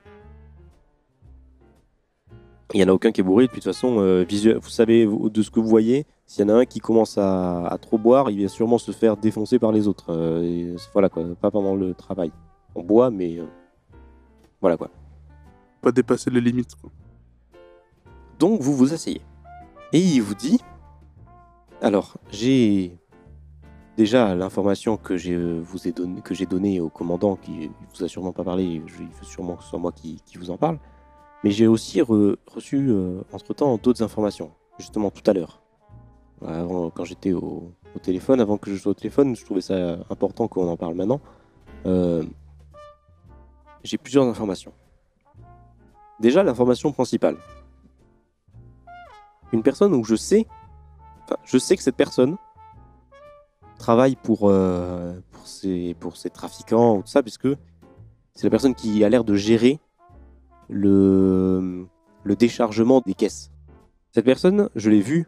Il 2.77 2.81
n'y 2.81 2.85
en 2.85 2.89
a 2.89 2.93
aucun 2.93 3.11
qui 3.11 3.23
est 3.23 3.25
bourré, 3.25 3.47
de 3.47 3.53
toute 3.53 3.65
façon, 3.65 4.01
euh, 4.01 4.23
visuel, 4.29 4.59
vous 4.59 4.69
savez 4.69 5.07
de 5.07 5.43
ce 5.43 5.51
que 5.51 5.61
vous 5.61 5.67
voyez, 5.67 6.05
s'il 6.27 6.47
y 6.47 6.51
en 6.53 6.55
a 6.55 6.59
un 6.59 6.65
qui 6.67 6.79
commence 6.79 7.17
à, 7.17 7.67
à 7.69 7.79
trop 7.79 7.97
boire, 7.97 8.29
il 8.29 8.43
va 8.43 8.49
sûrement 8.49 8.77
se 8.77 8.93
faire 8.93 9.17
défoncer 9.17 9.59
par 9.59 9.73
les 9.73 9.89
autres. 9.89 10.13
euh, 10.13 10.43
et 10.43 10.77
voilà 10.93 11.09
quoi, 11.09 11.25
pas 11.41 11.51
pendant 11.51 11.75
le 11.75 11.95
travail. 11.95 12.31
On 12.75 12.83
boit, 12.83 13.11
mais 13.11 13.39
euh, 13.39 13.47
voilà 14.61 14.77
quoi. 14.77 14.91
Pas 15.81 15.91
dépasser 15.91 16.29
les 16.29 16.43
limites. 16.43 16.75
Quoi. 16.75 16.91
Donc 18.39 18.61
vous 18.61 18.77
vous 18.77 18.93
asseyez. 18.93 19.23
Et 19.95 19.99
il 19.99 20.21
vous 20.21 20.35
dit 20.35 20.61
Alors, 21.81 22.19
j'ai 22.31 22.99
déjà 23.97 24.35
l'information 24.35 24.99
que 24.99 25.17
j'ai 25.17 25.35
vous 25.35 25.89
ai 25.89 25.93
donné, 25.93 26.21
que 26.21 26.35
j'ai 26.35 26.45
donnée 26.45 26.79
au 26.81 26.91
commandant, 26.91 27.37
qui 27.37 27.71
vous 27.95 28.05
a 28.05 28.09
sûrement 28.09 28.33
pas 28.33 28.45
parlé, 28.45 28.65
il 28.65 29.13
faut 29.13 29.25
sûrement 29.25 29.57
que 29.57 29.63
ce 29.63 29.71
soit 29.71 29.79
moi 29.79 29.93
qui, 29.93 30.21
qui 30.27 30.37
vous 30.37 30.51
en 30.51 30.59
parle. 30.59 30.79
Mais 31.47 31.53
j'ai 31.53 31.69
aussi 31.69 32.01
re- 32.01 32.35
reçu 32.49 32.93
entre 33.33 33.55
temps 33.55 33.77
d'autres 33.77 34.03
informations, 34.03 34.51
justement 34.81 35.13
tout 35.13 35.23
à 35.31 35.33
l'heure. 35.33 35.63
Quand 36.41 37.05
j'étais 37.05 37.33
au, 37.33 37.71
téléphone, 38.03 38.41
avant 38.41 38.59
que 38.59 38.69
je 38.69 38.77
sois 38.77 38.91
au 38.91 38.95
téléphone, 38.95 39.37
je 39.37 39.45
trouvais 39.45 39.61
ça 39.61 39.97
important 40.11 40.49
qu'on 40.49 40.69
en 40.69 40.77
parle 40.77 40.97
maintenant. 40.97 41.21
Euh, 41.87 42.25
j'ai 43.85 43.97
plusieurs 43.97 44.25
informations. 44.25 44.73
Déjà, 46.19 46.43
l'information 46.43 46.91
principale 46.91 47.37
une 49.53 49.63
personne 49.63 49.95
où 49.95 50.03
je 50.03 50.17
sais, 50.17 50.49
je 51.45 51.59
sais 51.59 51.77
que 51.77 51.83
cette 51.85 51.95
personne 51.95 52.39
travaille 53.79 54.17
pour, 54.17 54.51
euh, 54.51 55.21
pour 56.01 56.17
ces 56.17 56.31
trafiquants 56.31 56.97
ou 56.97 57.03
tout 57.03 57.07
ça, 57.07 57.23
puisque 57.23 57.51
c'est 58.35 58.49
la 58.49 58.51
personne 58.51 58.75
qui 58.75 59.05
a 59.05 59.09
l'air 59.09 59.23
de 59.23 59.37
gérer 59.37 59.79
le, 60.69 61.87
déchargement 62.25 63.03
des 63.05 63.15
caisses. 63.15 63.51
Cette 64.13 64.25
personne, 64.25 64.69
je 64.75 64.91
l'ai 64.91 65.01
vue 65.01 65.27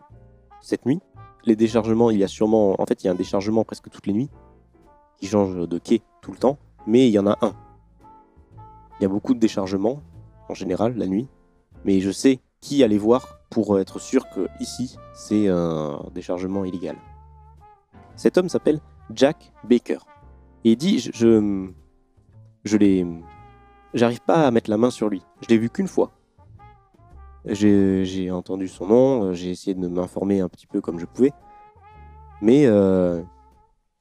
cette 0.61 0.87
nuit. 0.87 1.01
Les 1.45 1.57
déchargements, 1.57 2.11
il 2.11 2.19
y 2.19 2.25
a 2.25 2.29
sûrement, 2.29 2.81
en 2.81 2.87
fait, 2.87 3.03
il 3.03 3.07
y 3.07 3.11
a 3.11 3.13
un 3.13 3.17
déchargement 3.17 3.65
presque 3.65 3.91
toutes 3.91 4.07
les 4.07 4.13
nuits 4.13 4.31
qui 5.19 5.27
change 5.27 5.57
de 5.69 5.79
quai 5.79 6.03
tout 6.23 6.33
le 6.33 6.39
temps, 6.39 6.59
mais 6.87 7.09
il 7.09 7.13
y 7.13 7.19
en 7.19 7.27
a 7.27 7.37
un. 7.43 7.55
Il 8.99 9.03
y 9.03 9.07
a 9.07 9.09
beaucoup 9.09 9.35
de 9.35 9.39
déchargements 9.39 10.03
en 10.49 10.55
général 10.55 10.97
la 10.97 11.07
nuit, 11.07 11.29
mais 11.85 12.01
je 12.01 12.11
sais 12.11 12.41
qui 12.61 12.83
aller 12.83 12.99
voir 12.99 13.39
pour 13.51 13.79
être 13.79 13.99
sûr 13.99 14.29
que 14.31 14.49
ici 14.61 14.97
c'est 15.15 15.49
un 15.49 16.05
déchargement 16.15 16.65
illégal. 16.65 16.97
Cet 18.17 18.37
homme 18.37 18.49
s'appelle 18.49 18.81
Jack 19.15 19.53
Baker. 19.65 19.99
Et 20.65 20.73
il 20.73 20.77
dit 20.77 20.99
je, 20.99 21.71
je 22.65 22.77
l'ai 22.77 23.07
j'arrive 23.95 24.21
pas 24.21 24.47
à 24.47 24.51
mettre 24.51 24.71
la 24.71 24.77
main 24.77 24.91
sur 24.91 25.09
lui. 25.09 25.23
Je 25.43 25.49
l'ai 25.49 25.59
vu 25.59 25.71
qu'une 25.71 25.89
fois. 25.89 26.13
J'ai 27.47 28.31
entendu 28.31 28.69
son 28.69 28.87
nom, 28.87 29.33
j'ai 29.33 29.51
essayé 29.51 29.75
de 29.75 29.89
m'informer 29.89 30.41
un 30.41 30.49
petit 30.49 30.67
peu 30.67 30.81
comme 30.81 30.99
je 30.99 31.07
pouvais. 31.07 31.33
Mais 32.43 32.67
euh, 32.67 33.23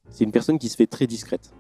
c'est 0.10 0.24
une 0.24 0.32
personne 0.32 0.60
qui 0.60 0.70
se 0.70 0.76
fait 0.76 0.88
très 0.88 1.08
discrète. 1.08 1.54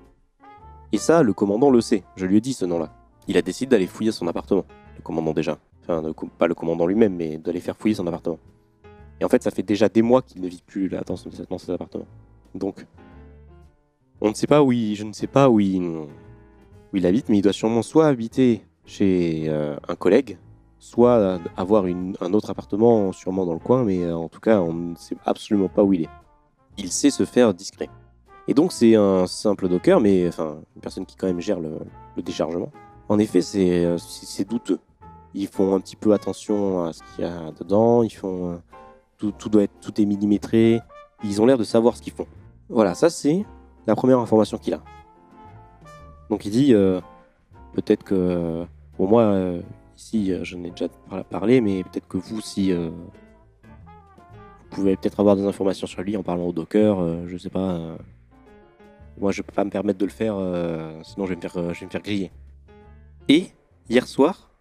Et 0.92 0.98
ça, 0.98 1.24
le 1.24 1.34
commandant 1.34 1.70
le 1.70 1.82
sait. 1.82 2.04
Je 2.16 2.26
lui 2.26 2.38
ai 2.38 2.42
dit 2.42 2.54
ce 2.54 2.66
nom-là. 2.66 2.94
Il 3.28 3.38
a 3.38 3.42
décidé 3.42 3.72
d'aller 3.72 3.88
fouiller 3.88 4.12
son 4.12 4.28
appartement. 4.28 4.66
Le 4.96 5.02
commandant 5.02 5.34
déjà. 5.34 5.58
Enfin, 5.82 6.14
pas 6.38 6.48
le 6.48 6.56
commandant 6.56 6.86
lui-même, 6.86 7.16
mais 7.16 7.38
d'aller 7.38 7.60
faire 7.60 7.76
fouiller 7.76 7.96
son 7.96 8.08
appartement. 8.08 8.40
Et 9.20 9.26
en 9.26 9.30
fait, 9.30 9.44
ça 9.44 9.52
fait 9.52 9.64
déjà 9.64 9.90
des 9.90 10.02
mois 10.02 10.22
qu'il 10.22 10.42
ne 10.42 10.48
vit 10.48 10.64
plus 10.66 10.90
là, 10.90 11.02
dans, 11.06 11.16
son, 11.16 11.30
dans 11.50 11.58
cet 11.58 11.70
appartement. 11.70 12.08
Donc, 12.54 12.86
on 14.22 14.30
ne 14.30 14.34
sait 14.34 14.48
pas 14.48 14.64
où 14.64 14.72
il, 14.72 14.96
je 14.96 15.04
ne 15.04 15.14
sais 15.14 15.28
pas 15.28 15.50
où 15.50 15.60
il, 15.60 16.08
il 16.98 17.06
habite, 17.06 17.30
mais 17.30 17.38
il 17.38 17.42
doit 17.42 17.54
sûrement 17.54 17.82
soit 17.82 18.08
habiter 18.08 18.62
chez 18.86 19.46
euh, 19.48 19.76
un 19.88 19.96
collègue, 19.96 20.38
soit 20.80 21.40
avoir 21.56 21.86
un 21.86 22.34
autre 22.34 22.50
appartement 22.50 23.12
sûrement 23.12 23.46
dans 23.46 23.54
le 23.54 23.60
coin, 23.60 23.84
mais 23.84 24.04
euh, 24.04 24.16
en 24.16 24.30
tout 24.30 24.40
cas, 24.40 24.62
on 24.62 24.74
ne 24.74 24.96
sait 24.96 25.18
absolument 25.26 25.70
pas 25.70 25.84
où 25.84 25.94
il 25.94 26.04
est. 26.04 26.10
Il 26.78 26.92
sait 26.92 27.10
se 27.10 27.26
faire 27.26 27.54
discret. 27.54 27.90
Et 28.48 28.54
donc, 28.54 28.72
c'est 28.72 28.96
un 28.96 29.28
simple 29.28 29.68
docker, 29.68 30.00
mais 30.00 30.28
enfin, 30.28 30.60
une 30.76 30.82
personne 30.82 31.06
qui 31.06 31.16
quand 31.16 31.28
même 31.28 31.42
gère 31.42 31.60
le, 31.60 31.80
déchargement. 32.22 32.72
En 33.10 33.20
effet, 33.20 33.42
c'est 33.42 33.86
euh, 33.86 33.98
c'est 33.98 34.48
douteux. 34.48 34.80
Ils 35.34 35.48
font 35.48 35.76
un 35.76 35.80
petit 35.80 35.96
peu 35.96 36.14
attention 36.14 36.86
à 36.86 36.94
ce 36.94 37.02
qu'il 37.04 37.26
y 37.26 37.28
a 37.28 37.52
dedans. 37.60 38.04
Ils 38.04 38.10
font 38.10 38.62
tout, 39.18 39.32
tout 39.32 39.50
doit 39.50 39.64
être 39.64 39.80
tout 39.82 40.02
est 40.02 40.06
millimétré. 40.06 40.80
Ils 41.24 41.42
ont 41.42 41.46
l'air 41.46 41.58
de 41.58 41.64
savoir 41.64 41.96
ce 41.96 42.02
qu'ils 42.02 42.14
font. 42.14 42.28
Voilà, 42.70 42.96
ça 42.96 43.10
c'est 43.10 43.46
la 43.86 43.96
première 43.96 44.20
information 44.20 44.58
qu'il 44.58 44.74
a. 44.74 44.82
Donc 46.30 46.46
il 46.46 46.52
dit 46.52 46.74
euh, 46.74 47.00
peut-être 47.74 48.04
que 48.04 48.66
bon 48.98 49.08
moi 49.08 49.24
euh, 49.24 49.62
ici 49.96 50.32
euh, 50.32 50.44
je 50.44 50.56
n'ai 50.58 50.72
déjà 50.72 50.88
par- 51.10 51.26
parlé, 51.26 51.62
mais 51.62 51.84
peut-être 51.84 52.08
que 52.08 52.18
vous 52.18 52.42
si 52.42 52.72
vous 52.74 52.92
pouvez 54.70 54.96
peut-être 54.98 55.20
avoir 55.20 55.36
des 55.36 55.46
informations 55.46 55.88
sur 55.88 56.02
lui 56.02 56.18
en 56.18 56.24
parlant 56.24 56.46
au 56.46 56.54
Docker. 56.54 57.28
je 57.28 57.38
sais 57.38 57.50
pas. 57.50 57.80
moi 59.18 59.32
je 59.32 59.42
peux 59.42 59.54
pas 59.54 59.64
me 59.64 59.70
permettre 59.70 60.00
de 60.00 60.06
le 60.06 60.12
faire, 60.12 60.36
sinon 61.04 61.26
je 61.26 61.30
vais 61.30 61.36
me 61.36 61.42
faire 61.42 61.74
je 61.74 61.80
vais 61.80 61.86
me 61.86 61.92
faire 61.92 62.02
griller. 62.02 62.32
Et 63.30 63.48
hier 63.90 64.08
soir, 64.08 64.52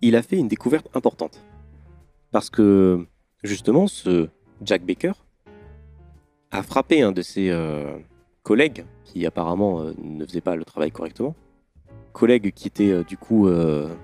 il 0.00 0.16
a 0.16 0.22
fait 0.22 0.36
une 0.36 0.48
découverte 0.48 0.88
importante. 0.94 1.42
Parce 2.30 2.50
que, 2.50 3.06
justement, 3.42 3.86
ce 3.86 4.28
Jack 4.62 4.84
Baker 4.84 5.12
a 6.50 6.62
frappé 6.62 7.02
un 7.02 7.12
de 7.12 7.22
ses 7.22 7.50
collègues, 8.42 8.84
qui 9.04 9.26
apparemment 9.26 9.82
euh, 9.82 9.92
ne 10.02 10.24
faisait 10.24 10.40
pas 10.40 10.56
le 10.56 10.64
travail 10.64 10.90
correctement. 10.90 11.34
Collègue 12.12 12.52
qui 12.52 12.68
était, 12.68 12.90
euh, 12.90 13.04
du 13.04 13.16
coup, 13.16 13.48
euh, 13.48 13.94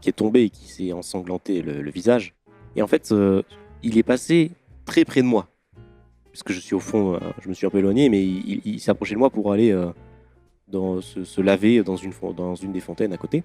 qui 0.00 0.08
est 0.08 0.12
tombé 0.12 0.42
et 0.42 0.50
qui 0.50 0.68
s'est 0.68 0.92
ensanglanté 0.92 1.62
le, 1.62 1.90
visage. 1.90 2.34
Et 2.76 2.82
en 2.82 2.86
fait, 2.86 3.12
il 3.82 3.98
est 3.98 4.02
passé 4.04 4.52
très 4.84 5.04
près 5.04 5.22
de 5.22 5.26
moi. 5.26 5.48
Puisque 6.30 6.52
je 6.52 6.60
suis 6.60 6.74
au 6.74 6.80
fond, 6.80 7.18
je 7.40 7.48
me 7.48 7.54
suis 7.54 7.66
un 7.66 7.70
peu 7.70 7.78
éloigné, 7.78 8.08
mais 8.08 8.22
il, 8.22 8.60
il- 8.64 8.78
s'est 8.78 8.92
approché 8.92 9.14
de 9.14 9.18
moi 9.18 9.30
pour 9.30 9.52
aller 9.52 9.76
dans, 10.68 11.00
se, 11.00 11.40
laver 11.40 11.82
dans 11.82 11.96
une, 11.96 12.12
dans 12.36 12.54
une 12.54 12.70
des 12.70 12.78
fontaines 12.78 13.12
à 13.12 13.16
côté. 13.16 13.42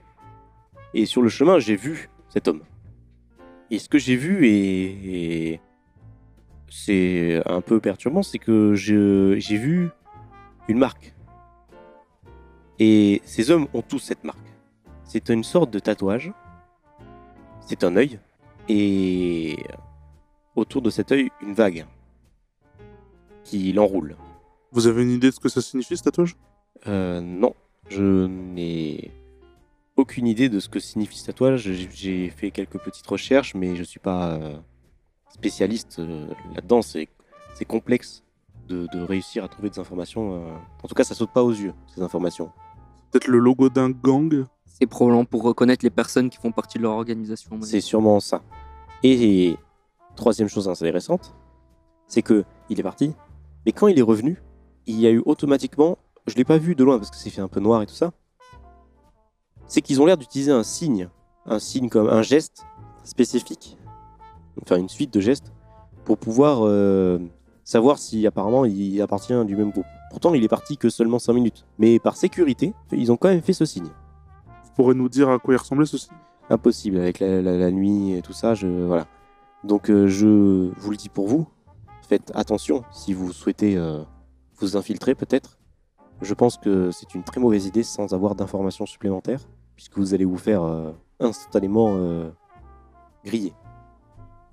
Et 0.94 1.08
sur 1.08 1.24
le 1.24 1.30
chemin, 1.30 1.58
j'ai 1.58 1.76
vu 1.76 2.10
cet 2.30 2.48
homme. 2.48 2.62
Et 3.72 3.80
ce 3.80 3.90
que 3.90 3.98
j'ai 3.98 4.16
vu, 4.16 4.46
et, 4.46 5.54
et 5.54 5.60
c'est 6.70 7.42
un 7.48 7.62
peu 7.62 7.80
perturbant, 7.80 8.22
c'est 8.22 8.38
que 8.38 8.76
j'ai 8.76 9.58
vu 9.58 9.90
une 10.68 10.78
marque. 10.78 11.14
Et 12.80 13.22
ces 13.26 13.52
hommes 13.52 13.68
ont 13.74 13.82
tous 13.82 14.00
cette 14.00 14.24
marque. 14.24 14.40
C'est 15.04 15.30
une 15.30 15.44
sorte 15.44 15.70
de 15.72 15.80
tatouage. 15.80 16.32
C'est 17.62 17.84
un 17.84 17.96
œil. 17.96 18.20
Et 18.70 19.58
autour 20.56 20.82
de 20.82 20.90
cet 20.90 21.12
œil, 21.12 21.30
une 21.42 21.54
vague 21.54 21.86
qui 23.44 23.74
l'enroule. 23.74 24.16
Vous 24.72 24.88
avez 24.88 25.04
une 25.04 25.12
idée 25.12 25.28
de 25.28 25.34
ce 25.36 25.40
que 25.40 25.50
ça 25.50 25.62
signifie 25.62 25.98
ce 25.98 26.04
tatouage? 26.04 26.36
Euh, 26.88 27.22
non, 27.22 27.54
je 27.90 28.26
n'ai 28.26 29.12
aucune 29.96 30.26
idée 30.28 30.50
de 30.50 30.60
ce 30.60 30.70
que 30.70 30.80
signifie 30.80 31.18
ce 31.20 31.28
tatouage. 31.28 31.72
J'ai- 31.92 32.30
fait 32.30 32.52
quelques 32.52 32.80
petites 32.80 33.06
recherches, 33.06 33.54
mais 33.54 33.76
je 33.76 33.84
suis 33.84 34.00
pas 34.00 34.32
euh, 34.32 34.58
spécialiste 35.30 36.00
euh, 36.00 36.28
là-dedans. 36.56 36.82
C'est 36.82 37.08
complexe 37.68 38.23
de, 38.68 38.88
de 38.94 39.02
réussir 39.02 39.44
à 39.44 39.48
trouver 39.48 39.70
des 39.70 39.80
informations. 39.80 40.36
euh. 40.36 40.56
En 40.84 40.88
tout 40.88 40.96
cas, 40.96 41.04
ça 41.04 41.16
saute 41.16 41.32
pas 41.32 41.44
aux 41.44 41.52
yeux, 41.52 41.74
ces 41.94 42.02
informations. 42.02 42.52
Peut-être 43.12 43.28
le 43.28 43.40
logo 43.40 43.70
d'un 43.70 43.90
gang? 43.90 44.46
C'est 44.66 44.88
probablement 44.88 45.26
pour 45.26 45.44
reconnaître 45.44 45.86
les 45.86 45.92
personnes 45.92 46.30
qui 46.30 46.38
font 46.38 46.52
partie 46.52 46.78
de 46.78 46.84
leur 46.84 46.94
organisation. 46.94 47.60
C'est 47.62 47.82
sûrement 47.82 48.20
ça. 48.20 48.42
Et 49.04 49.56
troisième 50.16 50.48
chose 50.48 50.68
intéressante, 50.68 51.36
c'est 52.08 52.22
que 52.22 52.44
il 52.70 52.80
est 52.80 52.84
parti, 52.84 53.14
mais 53.66 53.72
quand 53.72 53.88
il 53.88 54.00
est 54.00 54.04
revenu, 54.04 54.42
il 54.86 55.00
y 55.00 55.08
a 55.08 55.12
eu 55.12 55.22
automatiquement, 55.26 55.98
je 56.26 56.36
l'ai 56.36 56.44
pas 56.44 56.58
vu 56.58 56.76
de 56.76 56.84
loin 56.84 56.98
parce 56.98 57.12
que 57.12 57.18
c'est 57.18 57.30
fait 57.30 57.42
un 57.42 57.48
peu 57.48 57.60
noir 57.60 57.82
et 57.82 57.86
tout 57.86 57.94
ça, 57.94 58.12
c'est 59.68 59.82
qu'ils 59.82 60.02
ont 60.02 60.06
l'air 60.06 60.18
d'utiliser 60.18 60.52
un 60.52 60.64
signe, 60.64 61.10
un 61.46 61.60
signe 61.60 61.90
comme 61.90 62.10
un 62.10 62.22
geste 62.22 62.66
spécifique, 63.04 63.78
enfin 64.62 64.78
une 64.78 64.90
suite 64.90 65.14
de 65.14 65.20
gestes, 65.20 65.52
pour 66.06 66.18
pouvoir 66.18 66.60
euh, 66.64 67.20
savoir 67.64 67.98
si 67.98 68.26
apparemment 68.28 68.66
il 68.66 69.02
appartient 69.02 69.46
du 69.46 69.56
même 69.56 69.72
groupe. 69.72 69.86
Pourtant, 70.10 70.34
il 70.34 70.44
est 70.44 70.48
parti 70.50 70.78
que 70.78 70.90
seulement 70.90 71.20
5 71.20 71.34
minutes. 71.34 71.66
Mais 71.80 71.98
par 72.00 72.16
sécurité, 72.18 72.74
ils 72.92 73.12
ont 73.12 73.18
quand 73.18 73.30
même 73.30 73.42
fait 73.42 73.54
ce 73.54 73.66
signe. 73.66 73.86
Vous 73.88 74.72
pourrez 74.76 74.96
nous 74.96 75.10
dire 75.10 75.30
à 75.30 75.40
quoi 75.40 75.54
il 75.54 75.58
ressemblait 75.58 75.86
ceci 75.86 76.10
Impossible 76.50 76.98
avec 76.98 77.20
la, 77.20 77.42
la- 77.42 77.58
la 77.58 77.72
nuit 77.72 78.14
et 78.14 78.22
tout 78.22 78.34
ça. 78.34 78.54
Je, 78.54 78.68
voilà. 78.68 79.08
Donc, 79.64 79.90
euh, 79.90 80.08
je 80.08 80.72
vous 80.78 80.92
le 80.92 80.98
dis 80.98 81.10
pour 81.10 81.28
vous. 81.28 81.48
Faites 82.08 82.32
attention 82.36 82.84
si 82.92 83.14
vous 83.14 83.32
souhaitez 83.32 83.78
euh, 83.78 84.04
vous 84.58 84.76
infiltrer, 84.78 85.16
peut-être. 85.16 85.58
Je 86.22 86.34
pense 86.34 86.58
que 86.58 86.92
c'est 86.92 87.16
une 87.16 87.24
très 87.24 87.40
mauvaise 87.40 87.66
idée 87.66 87.84
sans 87.84 88.14
avoir 88.14 88.36
d'informations 88.36 88.86
supplémentaires, 88.86 89.42
puisque 89.76 89.98
vous 89.98 90.14
allez 90.14 90.26
vous 90.26 90.38
faire 90.38 90.64
euh, 90.64 90.92
instantanément 91.20 91.98
griller. 93.26 93.54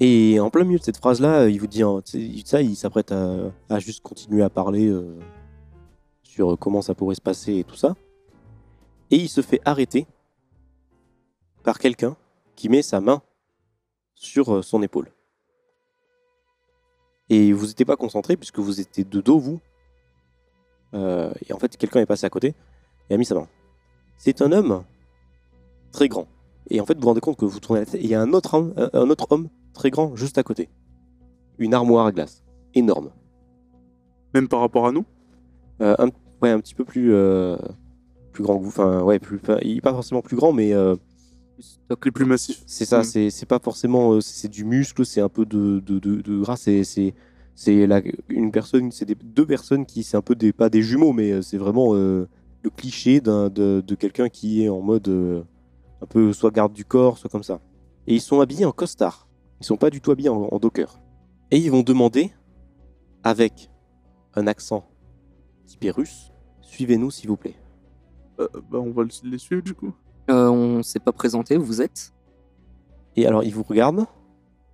Et 0.03 0.41
en 0.41 0.49
plein 0.49 0.65
milieu 0.65 0.79
de 0.79 0.85
cette 0.85 0.97
phrase-là, 0.97 1.49
il 1.49 1.61
vous 1.61 1.67
dit 1.67 1.83
hein, 1.83 2.01
ça, 2.47 2.63
il 2.63 2.75
s'apprête 2.75 3.13
à, 3.13 3.79
juste 3.79 4.03
continuer 4.03 4.43
à 4.43 4.49
parler 4.49 4.89
euh, 4.89 5.19
sur 6.23 6.59
comment 6.59 6.81
ça 6.81 6.95
pourrait 6.95 7.15
se 7.15 7.21
passer 7.21 7.59
et 7.59 7.65
tout 7.65 7.77
ça. 7.77 7.95
Et 9.11 9.17
il 9.17 9.29
se 9.29 9.43
fait 9.43 9.61
arrêter 9.67 10.07
par 11.65 11.79
quelqu'un 11.79 12.17
qui 12.57 12.71
met 12.71 12.81
sa 12.81 13.03
main 13.03 13.21
sur 14.15 14.55
euh, 14.55 14.63
son 14.63 14.83
épaule. 14.83 15.13
Et 17.29 17.53
vous 17.53 17.67
n'étiez 17.67 17.85
pas 17.85 17.97
concentré 17.97 18.39
puisque 18.39 18.59
vous 18.59 18.81
étiez 18.81 19.05
de 19.05 19.21
dos, 19.21 19.39
vous. 19.39 19.61
Euh, 20.95 21.31
et 21.47 21.53
en 21.53 21.59
fait, 21.59 21.77
quelqu'un 21.77 22.01
est 22.01 22.07
passé 22.07 22.25
à 22.25 22.31
côté 22.31 22.55
et 23.11 23.15
a 23.15 23.17
mis 23.19 23.27
sa 23.27 23.35
main. 23.35 23.49
C'est 24.17 24.41
un 24.41 24.51
homme 24.51 24.83
très 25.93 26.09
grand. 26.09 26.27
Et 26.71 26.81
en 26.81 26.87
fait, 26.87 26.95
vous 26.95 27.03
vous 27.03 27.09
rendez 27.09 27.21
compte 27.21 27.37
que 27.37 27.45
vous 27.45 27.61
tournez 27.61 27.81
la 27.81 27.87
tête 27.87 28.01
et 28.01 28.05
il 28.05 28.11
y 28.11 28.15
a 28.15 28.23
un 28.23 28.33
autre 28.33 28.55
homme, 28.55 28.75
un 28.95 29.11
autre 29.11 29.27
homme 29.31 29.51
très 29.73 29.91
grand 29.91 30.15
juste 30.17 30.39
à 30.39 30.43
côté. 30.43 30.69
Une 31.59 31.75
armoire 31.75 32.07
à 32.07 32.13
glace. 32.13 32.43
Énorme. 32.75 33.11
Même 34.35 34.49
par 34.49 34.61
rapport 34.61 34.87
à 34.87 34.93
nous? 34.93 35.05
Euh, 35.81 35.95
un, 35.99 36.09
ouais, 36.43 36.51
un 36.51 36.61
petit 36.61 36.75
peu 36.75 36.85
plus, 36.85 37.13
euh, 37.13 37.57
plus 38.33 38.43
grand 38.43 38.57
que 38.59 38.63
vous. 38.63 38.69
Enfin, 38.69 39.03
ouais, 39.03 39.19
plus, 39.19 39.39
pas- 39.39 39.59
il 39.63 39.79
est 39.79 39.81
pas 39.81 39.93
forcément 39.93 40.23
plus 40.23 40.37
grand, 40.37 40.53
mais 40.53 40.73
euh. 40.73 40.97
Les 42.05 42.11
plus 42.11 42.25
massifs. 42.25 42.63
c'est 42.67 42.87
ça. 42.87 43.01
Mm. 43.01 43.31
C'est 43.31 43.47
pas 43.47 43.59
forcément. 43.59 44.13
euh, 44.15 44.21
c'est 44.23 44.49
du 44.49 44.65
muscle, 44.65 45.05
c'est 45.05 45.21
un 45.21 45.29
peu 45.29 45.45
de, 45.45 45.81
de, 45.85 45.99
de, 45.99 46.23
de 46.23 46.41
gras. 46.41 46.57
C'est 46.57 46.85
c'est 46.85 47.15
c'est 47.55 47.87
la- 47.87 48.01
une 48.31 48.51
personne, 48.51 48.91
c'est 48.91 49.05
des- 49.05 49.15
deux 49.15 49.45
personnes 49.45 49.85
qui, 49.85 50.03
c'est 50.03 50.17
un 50.17 50.23
peu 50.23 50.35
des 50.35 50.53
pas 50.55 50.71
des 50.71 50.81
jumeaux, 50.83 51.13
mais 51.13 51.43
c'est 51.43 51.59
vraiment 51.59 51.91
euh, 51.95 52.27
le 52.63 52.71
cliché 52.71 53.21
d'un 53.21 53.51
de, 53.51 53.83
de 53.87 53.95
quelqu'un 53.95 54.31
qui 54.31 54.65
est 54.65 54.71
en 54.71 54.81
mode 54.81 55.09
euh, 55.09 55.43
un 56.01 56.07
peu 56.07 56.33
soit 56.33 56.51
garde 56.51 56.73
du 56.73 56.87
corps, 56.87 57.19
soit 57.19 57.29
comme 57.29 57.43
ça. 57.43 57.61
Et 58.07 58.15
ils 58.15 58.21
sont 58.23 58.41
habillés 58.41 58.65
en 58.65 58.73
costard. 58.73 59.29
Ils 59.61 59.67
sont 59.67 59.77
pas 59.77 59.91
du 59.91 60.01
tout 60.01 60.11
habillés 60.11 60.29
en, 60.29 60.43
en 60.51 60.59
docker. 60.59 60.99
Et 61.51 61.59
ils 61.59 61.71
vont 61.71 61.83
demander, 61.83 62.33
avec 63.23 63.71
un 64.35 64.47
accent 64.47 64.87
typé 65.67 65.91
russe, 65.91 66.33
suivez-nous 66.63 67.11
s'il 67.11 67.29
vous 67.29 67.37
plaît. 67.37 67.57
Euh, 68.39 68.49
bah, 68.71 68.79
on 68.79 68.91
va 68.91 69.03
le- 69.03 69.31
les 69.31 69.39
suivre 69.39 69.63
du 69.63 69.75
coup. 69.75 69.93
Euh, 70.31 70.49
on 70.49 70.83
s'est 70.83 71.01
pas 71.01 71.13
présenté, 71.13 71.57
vous 71.57 71.83
êtes 71.83 72.13
Et 73.17 73.27
alors, 73.27 73.43
ils 73.43 73.53
vous 73.53 73.65
regardent, 73.65 74.07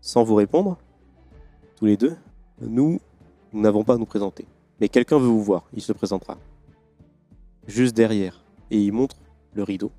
sans 0.01 0.23
vous 0.23 0.35
répondre, 0.35 0.77
tous 1.77 1.87
les 1.87 1.97
deux. 1.97 2.15
Nous, 2.61 3.01
nous 3.53 3.61
n'avons 3.61 3.83
pas 3.83 3.95
à 3.95 3.99
nous 3.99 4.07
présenter. 4.07 4.47
Mais 4.81 4.89
quelqu'un 4.89 5.19
veut 5.19 5.27
vous 5.27 5.43
voir, 5.43 5.65
il 5.73 5.81
se 5.83 5.93
présentera. 5.93 6.37
Juste 7.67 7.97
derrière. 7.97 8.45
Et 8.71 8.81
il 8.81 8.93
montre 8.93 9.17
le 9.55 9.63
rideau 9.63 9.91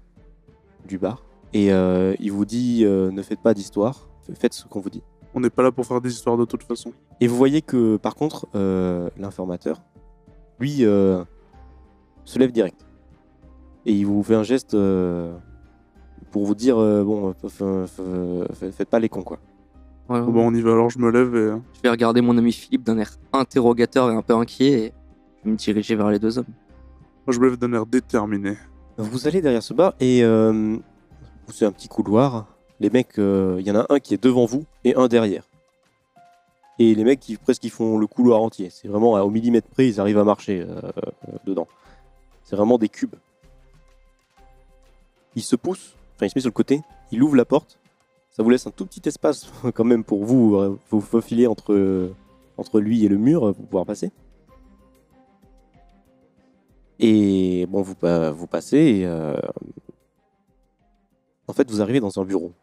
du 0.88 0.98
bar. 1.00 1.24
Et 1.54 1.72
euh, 1.74 2.16
il 2.20 2.32
vous 2.32 2.46
dit, 2.46 2.86
euh, 2.86 3.10
ne 3.12 3.22
faites 3.24 3.42
pas 3.42 3.54
d'histoire, 3.56 4.08
faites 4.36 4.54
ce 4.54 4.66
qu'on 4.66 4.80
vous 4.80 4.90
dit. 4.90 5.04
On 5.34 5.40
n'est 5.40 5.50
pas 5.50 5.64
là 5.64 5.72
pour 5.72 5.86
faire 5.86 6.02
des 6.02 6.12
histoires 6.12 6.38
de 6.38 6.46
toute 6.46 6.64
façon. 6.64 6.94
Et 7.22 7.28
vous 7.28 7.36
voyez 7.38 7.62
que, 7.62 7.98
par 7.98 8.16
contre, 8.16 8.48
euh, 8.56 9.10
l'informateur, 9.18 9.82
lui, 10.60 10.86
euh, 10.86 11.24
se 12.24 12.40
lève 12.40 12.52
direct. 12.52 12.86
Et 13.86 13.94
il 13.94 14.06
vous 14.06 14.24
fait 14.24 14.36
un 14.36 14.44
geste 14.44 14.74
euh, 14.74 15.36
pour 16.32 16.46
vous 16.46 16.56
dire, 16.56 16.78
euh, 16.78 17.04
bon, 17.04 17.34
faites 18.54 18.90
pas 18.90 19.00
les 19.00 19.10
cons, 19.10 19.22
quoi. 19.24 19.40
Ouais, 20.10 20.22
Bon, 20.22 20.32
bah, 20.32 20.40
on 20.40 20.54
y 20.54 20.62
va 20.62 20.72
alors, 20.72 20.90
je 20.90 21.00
me 21.00 21.12
lève 21.12 21.36
et. 21.36 21.52
Je 21.76 21.82
vais 21.82 21.90
regarder 21.90 22.22
mon 22.22 22.38
ami 22.38 22.52
Philippe 22.54 22.84
d'un 22.84 22.98
air 22.98 23.12
interrogateur 23.34 24.10
et 24.10 24.16
un 24.16 24.22
peu 24.22 24.34
inquiet 24.36 24.72
et 24.72 24.94
je 25.40 25.46
vais 25.46 25.52
me 25.52 25.58
diriger 25.58 25.96
vers 25.96 26.10
les 26.10 26.20
deux 26.20 26.38
hommes. 26.38 26.46
Moi, 27.26 27.34
je 27.34 27.40
me 27.40 27.50
lève 27.50 27.58
d'un 27.58 27.74
air 27.74 27.86
déterminé. 27.86 28.58
Vous 28.98 29.28
allez 29.28 29.42
derrière 29.42 29.62
ce 29.62 29.74
bar 29.74 29.94
et 30.00 30.24
euh, 30.24 30.78
c'est 31.50 31.66
un 31.66 31.72
petit 31.72 31.88
couloir. 31.90 32.57
Les 32.80 32.90
mecs, 32.90 33.18
euh, 33.18 33.58
il 33.60 33.68
y 33.68 33.72
en 33.72 33.76
a 33.76 33.86
un 33.90 34.00
qui 34.00 34.14
est 34.14 34.24
devant 34.24 34.46
vous 34.46 34.66
et 34.84 34.96
un 34.96 35.08
derrière. 35.08 35.44
Et 36.80 36.94
les 36.94 37.04
mecs, 37.04 37.20
qui, 37.20 37.38
presque, 37.38 37.64
ils 37.64 37.72
font 37.72 37.98
le 37.98 38.06
couloir 38.06 38.42
entier. 38.42 38.70
C'est 38.70 38.88
vraiment 38.88 39.14
au 39.14 39.30
millimètre 39.30 39.68
près, 39.68 39.88
ils 39.88 40.00
arrivent 40.00 40.20
à 40.20 40.24
marcher 40.24 40.62
euh, 40.62 40.80
euh, 41.28 41.32
dedans. 41.46 41.68
C'est 42.44 42.56
vraiment 42.56 42.78
des 42.78 42.90
cubes. 42.90 43.16
Il 45.36 45.44
se 45.44 45.56
pousse, 45.56 45.96
enfin 46.16 46.26
il 46.26 46.30
se 46.30 46.38
met 46.38 46.42
sur 46.42 46.50
le 46.50 46.54
côté, 46.54 46.82
il 47.12 47.22
ouvre 47.22 47.36
la 47.36 47.46
porte. 47.46 47.78
Ça 48.32 48.44
vous 48.44 48.50
laisse 48.52 48.68
un 48.68 48.72
tout 48.72 48.86
petit 48.86 49.02
espace 49.08 49.52
quand 49.74 49.84
même 49.84 50.04
pour 50.04 50.24
vous 50.24 50.56
euh, 50.56 50.80
vous 50.92 51.02
faufiler 51.02 51.48
entre, 51.48 52.12
entre 52.58 52.80
lui 52.80 53.04
et 53.04 53.08
le 53.08 53.18
mur 53.18 53.48
euh, 53.48 53.54
pour 53.54 53.66
pouvoir 53.66 53.86
passer. 53.86 54.12
Et 57.00 57.66
bon, 57.68 57.82
vous, 57.82 57.96
vous 58.34 58.48
passez 58.48 58.78
et 58.78 59.06
euh, 59.06 59.38
en 61.48 61.54
fait 61.54 61.70
vous 61.70 61.82
arrivez 61.82 62.00
dans 62.00 62.20
un 62.20 62.26
bureau. 62.26 62.54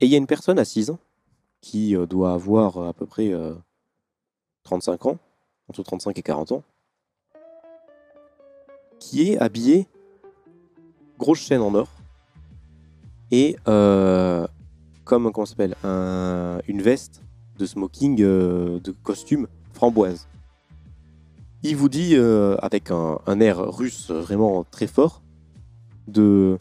Et 0.00 0.06
il 0.06 0.12
y 0.12 0.14
a 0.14 0.18
une 0.18 0.26
personne 0.26 0.58
assise 0.58 0.94
qui 1.60 1.96
euh, 1.96 2.06
doit 2.06 2.32
avoir 2.32 2.76
euh, 2.78 2.88
à 2.88 2.92
peu 2.92 3.06
près 3.06 3.32
euh, 3.32 3.54
35 4.64 5.06
ans, 5.06 5.18
entre 5.68 5.82
35 5.82 6.18
et 6.18 6.22
40 6.22 6.52
ans, 6.52 6.62
qui 8.98 9.30
est 9.30 9.38
habillée 9.38 9.86
grosse 11.18 11.38
chaîne 11.40 11.62
en 11.62 11.74
or 11.74 11.88
et 13.30 13.56
euh, 13.68 14.46
comme 15.04 15.32
comment 15.32 15.46
s'appelle 15.46 15.74
un- 15.82 16.60
une 16.68 16.82
veste 16.82 17.22
de 17.58 17.64
smoking 17.66 18.20
euh, 18.22 18.78
de 18.80 18.92
costume 18.92 19.48
framboise. 19.72 20.28
Il 21.62 21.74
vous 21.76 21.88
dit 21.88 22.14
euh, 22.16 22.56
avec 22.58 22.90
un, 22.90 23.18
un 23.26 23.40
air 23.40 23.58
russe 23.58 24.10
vraiment 24.10 24.62
très 24.64 24.86
fort 24.86 25.22
de 26.06 26.58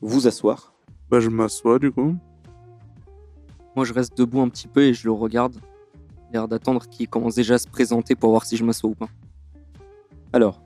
vous 0.00 0.26
asseoir. 0.28 0.74
Bah, 1.10 1.18
je 1.20 1.28
m'assois 1.30 1.78
du 1.78 1.90
coup. 1.90 2.14
Moi, 3.78 3.84
je 3.84 3.94
reste 3.94 4.18
debout 4.18 4.40
un 4.40 4.48
petit 4.48 4.66
peu 4.66 4.82
et 4.82 4.92
je 4.92 5.04
le 5.04 5.12
regarde. 5.12 5.54
L'air 6.32 6.48
d'attendre 6.48 6.88
qu'il 6.88 7.06
commence 7.08 7.36
déjà 7.36 7.54
à 7.54 7.58
se 7.58 7.68
présenter 7.68 8.16
pour 8.16 8.30
voir 8.30 8.44
si 8.44 8.56
je 8.56 8.64
m'assois 8.64 8.90
ou 8.90 8.96
pas. 8.96 9.06
Alors, 10.32 10.60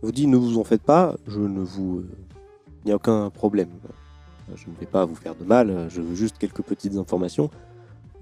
il 0.00 0.06
vous 0.06 0.12
dit 0.12 0.26
ne 0.26 0.38
vous 0.38 0.56
en 0.56 0.64
faites 0.64 0.80
pas, 0.80 1.14
je 1.26 1.40
ne 1.40 1.60
vous, 1.60 1.98
euh, 1.98 2.08
il 2.82 2.86
n'y 2.86 2.92
a 2.92 2.96
aucun 2.96 3.28
problème. 3.28 3.68
Je 4.54 4.66
ne 4.66 4.74
vais 4.80 4.86
pas 4.86 5.04
vous 5.04 5.14
faire 5.14 5.34
de 5.34 5.44
mal, 5.44 5.90
je 5.90 6.00
veux 6.00 6.14
juste 6.14 6.38
quelques 6.38 6.62
petites 6.62 6.96
informations. 6.96 7.50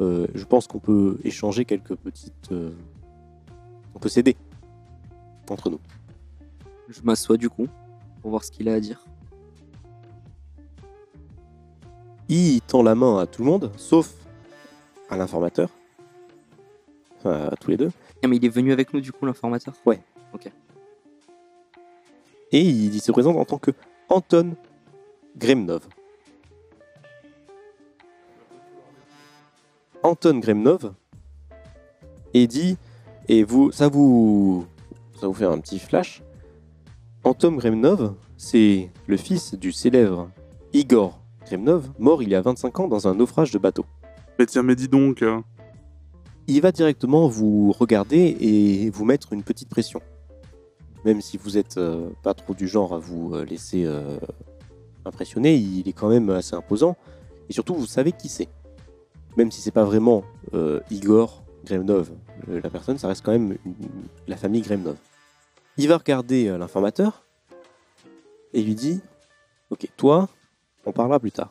Euh, 0.00 0.26
je 0.34 0.44
pense 0.44 0.66
qu'on 0.66 0.80
peut 0.80 1.18
échanger 1.22 1.64
quelques 1.64 1.94
petites, 1.94 2.50
euh, 2.50 2.72
on 3.94 4.00
peut 4.00 4.08
s'aider 4.08 4.36
entre 5.48 5.70
nous. 5.70 5.78
Je 6.88 7.00
m'assois 7.04 7.36
du 7.36 7.48
coup 7.48 7.68
pour 8.22 8.32
voir 8.32 8.42
ce 8.42 8.50
qu'il 8.50 8.68
a 8.68 8.74
à 8.74 8.80
dire. 8.80 9.04
Il 12.28 12.60
tend 12.62 12.82
la 12.82 12.94
main 12.94 13.18
à 13.18 13.26
tout 13.26 13.42
le 13.42 13.50
monde, 13.50 13.70
sauf 13.76 14.14
à 15.10 15.16
l'informateur. 15.16 15.68
Enfin, 17.18 17.48
à 17.50 17.56
tous 17.56 17.70
les 17.70 17.76
deux. 17.76 17.90
Ah, 18.22 18.28
mais 18.28 18.36
il 18.36 18.44
est 18.44 18.48
venu 18.48 18.72
avec 18.72 18.92
nous 18.94 19.00
du 19.00 19.12
coup, 19.12 19.26
l'informateur? 19.26 19.74
Et 22.52 22.60
il 22.60 23.00
se 23.00 23.12
présente 23.12 23.36
en 23.36 23.44
tant 23.44 23.58
que 23.58 23.72
Anton 24.08 24.54
Gremnov. 25.36 25.88
Anton 30.02 30.38
Gremnov 30.38 30.92
et 32.34 32.46
dit 32.46 32.76
et 33.28 33.42
vous 33.42 33.72
ça 33.72 33.88
vous 33.88 34.66
ça 35.18 35.26
vous 35.26 35.34
fait 35.34 35.46
un 35.46 35.58
petit 35.58 35.78
flash. 35.78 36.22
Anton 37.24 37.52
Gremnov, 37.52 38.14
c'est 38.36 38.90
le 39.06 39.16
fils 39.16 39.54
du 39.54 39.72
célèbre 39.72 40.30
Igor 40.74 41.18
Gremnov, 41.46 41.90
mort 41.98 42.22
il 42.22 42.28
y 42.30 42.34
a 42.34 42.40
25 42.40 42.80
ans 42.80 42.88
dans 42.88 43.06
un 43.08 43.14
naufrage 43.14 43.50
de 43.50 43.58
bateau. 43.58 43.84
Mais 44.38 44.46
tiens, 44.46 44.62
mais 44.62 44.74
dis 44.76 44.88
donc. 44.88 45.22
euh, 45.22 45.40
il 46.46 46.60
va 46.60 46.72
directement 46.72 47.26
vous 47.26 47.72
regarder 47.72 48.36
et 48.38 48.90
vous 48.90 49.04
mettre 49.06 49.32
une 49.32 49.42
petite 49.42 49.68
pression. 49.70 50.00
Même 51.04 51.20
si 51.22 51.36
vous 51.38 51.56
êtes 51.56 51.78
euh, 51.78 52.10
pas 52.22 52.34
trop 52.34 52.52
du 52.54 52.68
genre 52.68 52.92
à 52.94 52.98
vous 52.98 53.34
euh, 53.34 53.44
laisser 53.44 53.84
euh, 53.86 54.18
impressionner, 55.06 55.54
il 55.56 55.88
est 55.88 55.92
quand 55.92 56.08
même 56.10 56.28
assez 56.30 56.54
imposant. 56.54 56.96
Et 57.48 57.52
surtout, 57.54 57.74
vous 57.74 57.86
savez 57.86 58.12
qui 58.12 58.28
c'est. 58.28 58.48
Même 59.36 59.50
si 59.50 59.60
c'est 59.62 59.70
pas 59.70 59.84
vraiment 59.84 60.22
euh, 60.54 60.80
Igor 60.90 61.44
Gremnov, 61.64 62.10
euh, 62.48 62.60
la 62.62 62.68
personne, 62.70 62.98
ça 62.98 63.08
reste 63.08 63.24
quand 63.24 63.32
même 63.32 63.56
une- 63.64 63.74
la 64.26 64.36
famille 64.36 64.60
Gremnov. 64.60 64.96
Il 65.78 65.88
va 65.88 65.96
regarder 65.96 66.48
euh, 66.48 66.58
l'informateur 66.58 67.24
et 68.52 68.62
lui 68.62 68.74
dit 68.74 69.00
Ok, 69.70 69.88
toi, 69.96 70.28
on 70.86 70.92
parlera 70.92 71.18
plus 71.20 71.32
tard. 71.32 71.50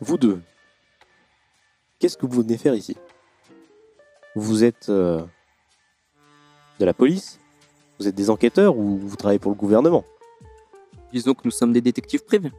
Vous 0.00 0.18
deux, 0.18 0.40
qu'est-ce 1.98 2.16
que 2.16 2.26
vous 2.26 2.42
venez 2.42 2.56
faire 2.58 2.74
ici? 2.74 2.96
Vous 4.34 4.64
êtes 4.64 4.88
euh, 4.88 5.22
De 6.80 6.84
la 6.84 6.92
police? 6.94 7.38
Vous 7.98 8.08
êtes 8.08 8.14
des 8.14 8.28
enquêteurs 8.30 8.76
ou 8.76 8.98
vous 8.98 9.16
travaillez 9.16 9.38
pour 9.38 9.52
le 9.52 9.56
gouvernement? 9.56 10.04
Disons 11.12 11.34
que 11.34 11.42
nous 11.44 11.52
sommes 11.52 11.72
des 11.72 11.80
détectives 11.80 12.24
privés. 12.24 12.50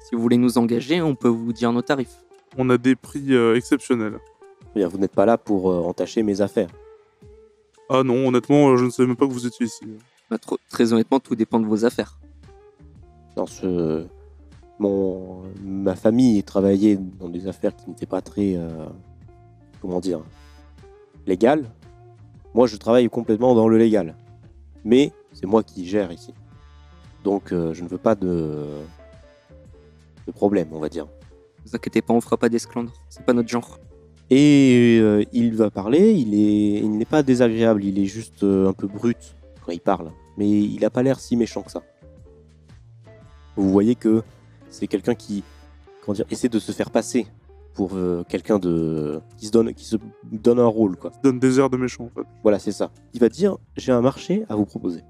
Si 0.00 0.14
vous 0.14 0.20
voulez 0.20 0.36
nous 0.36 0.58
engager, 0.58 1.00
on 1.00 1.14
peut 1.14 1.28
vous 1.28 1.52
dire 1.54 1.72
nos 1.72 1.80
tarifs. 1.80 2.22
On 2.58 2.68
a 2.68 2.76
des 2.76 2.94
prix 2.94 3.32
euh, 3.34 3.56
exceptionnels. 3.56 4.18
Eh 4.76 4.80
Bien, 4.80 4.88
vous 4.88 4.98
n'êtes 4.98 5.14
pas 5.14 5.24
là 5.24 5.38
pour 5.38 5.70
euh, 5.70 5.80
entacher 5.80 6.22
mes 6.22 6.42
affaires. 6.42 6.68
Ah 7.88 8.02
non, 8.02 8.28
honnêtement, 8.28 8.68
euh, 8.70 8.76
je 8.76 8.84
ne 8.84 8.90
savais 8.90 9.06
même 9.06 9.16
pas 9.16 9.26
que 9.26 9.32
vous 9.32 9.46
étiez 9.46 9.66
ici. 9.66 9.84
Bah, 10.30 10.36
trop- 10.38 10.58
très 10.68 10.92
honnêtement, 10.92 11.20
tout 11.20 11.34
dépend 11.34 11.58
de 11.60 11.66
vos 11.66 11.84
affaires. 11.86 12.18
Dans 13.36 13.46
ce, 13.46 14.06
mon, 14.78 15.42
ma 15.62 15.94
famille 15.94 16.42
travaillait 16.42 16.96
dans 16.96 17.28
des 17.28 17.46
affaires 17.46 17.74
qui 17.74 17.88
n'étaient 17.88 18.06
pas 18.06 18.20
très, 18.20 18.56
euh, 18.56 18.86
comment 19.80 20.00
dire, 20.00 20.20
légales. 21.26 21.70
Moi, 22.54 22.66
je 22.66 22.76
travaille 22.76 23.08
complètement 23.08 23.54
dans 23.54 23.68
le 23.68 23.78
légal, 23.78 24.16
mais 24.84 25.12
c'est 25.32 25.46
moi 25.46 25.62
qui 25.62 25.86
gère 25.86 26.12
ici. 26.12 26.34
Donc, 27.22 27.52
euh, 27.52 27.72
je 27.72 27.82
ne 27.82 27.88
veux 27.88 27.98
pas 27.98 28.14
de, 28.14 28.64
de 30.26 30.32
problème, 30.32 30.68
on 30.72 30.78
va 30.78 30.88
dire. 30.88 31.06
Ne 31.06 31.70
vous 31.70 31.76
inquiétez 31.76 32.02
pas, 32.02 32.12
on 32.14 32.20
fera 32.20 32.36
pas 32.36 32.48
d'esclandre. 32.48 32.92
C'est 33.08 33.24
pas 33.24 33.32
notre 33.32 33.48
genre. 33.48 33.78
Et 34.30 34.98
euh, 35.00 35.24
il 35.32 35.54
va 35.54 35.70
parler, 35.70 36.12
il 36.12 36.34
est, 36.34 36.80
il 36.80 36.90
n'est 36.92 37.04
pas 37.04 37.22
désagréable, 37.22 37.84
il 37.84 37.98
est 37.98 38.06
juste 38.06 38.42
un 38.42 38.72
peu 38.72 38.86
brut 38.86 39.34
quand 39.64 39.72
il 39.72 39.80
parle, 39.80 40.12
mais 40.36 40.48
il 40.48 40.80
n'a 40.80 40.90
pas 40.90 41.02
l'air 41.02 41.20
si 41.20 41.36
méchant 41.36 41.62
que 41.62 41.70
ça. 41.70 41.82
Vous 43.56 43.70
voyez 43.70 43.94
que 43.94 44.22
c'est 44.74 44.86
quelqu'un 44.88 45.14
qui, 45.14 45.44
comment 46.02 46.14
dire, 46.14 46.26
essaie 46.30 46.48
de 46.48 46.58
se 46.58 46.72
faire 46.72 46.90
passer 46.90 47.26
pour 47.74 47.94
euh, 47.94 48.24
quelqu'un 48.28 48.58
de 48.58 49.20
qui 49.36 49.46
se 49.46 49.50
donne, 49.50 49.72
qui 49.74 49.84
se 49.84 49.96
donne 50.30 50.58
un 50.58 50.66
rôle 50.66 50.96
quoi. 50.96 51.12
Il 51.16 51.22
donne 51.22 51.38
des 51.38 51.58
airs 51.58 51.70
de 51.70 51.76
méchant, 51.76 52.04
en 52.04 52.08
fait. 52.08 52.26
Voilà, 52.42 52.58
c'est 52.58 52.72
ça. 52.72 52.90
Il 53.14 53.20
va 53.20 53.28
dire, 53.28 53.56
j'ai 53.76 53.92
un 53.92 54.00
marché 54.00 54.44
à 54.48 54.56
vous 54.56 54.66
proposer. 54.66 55.02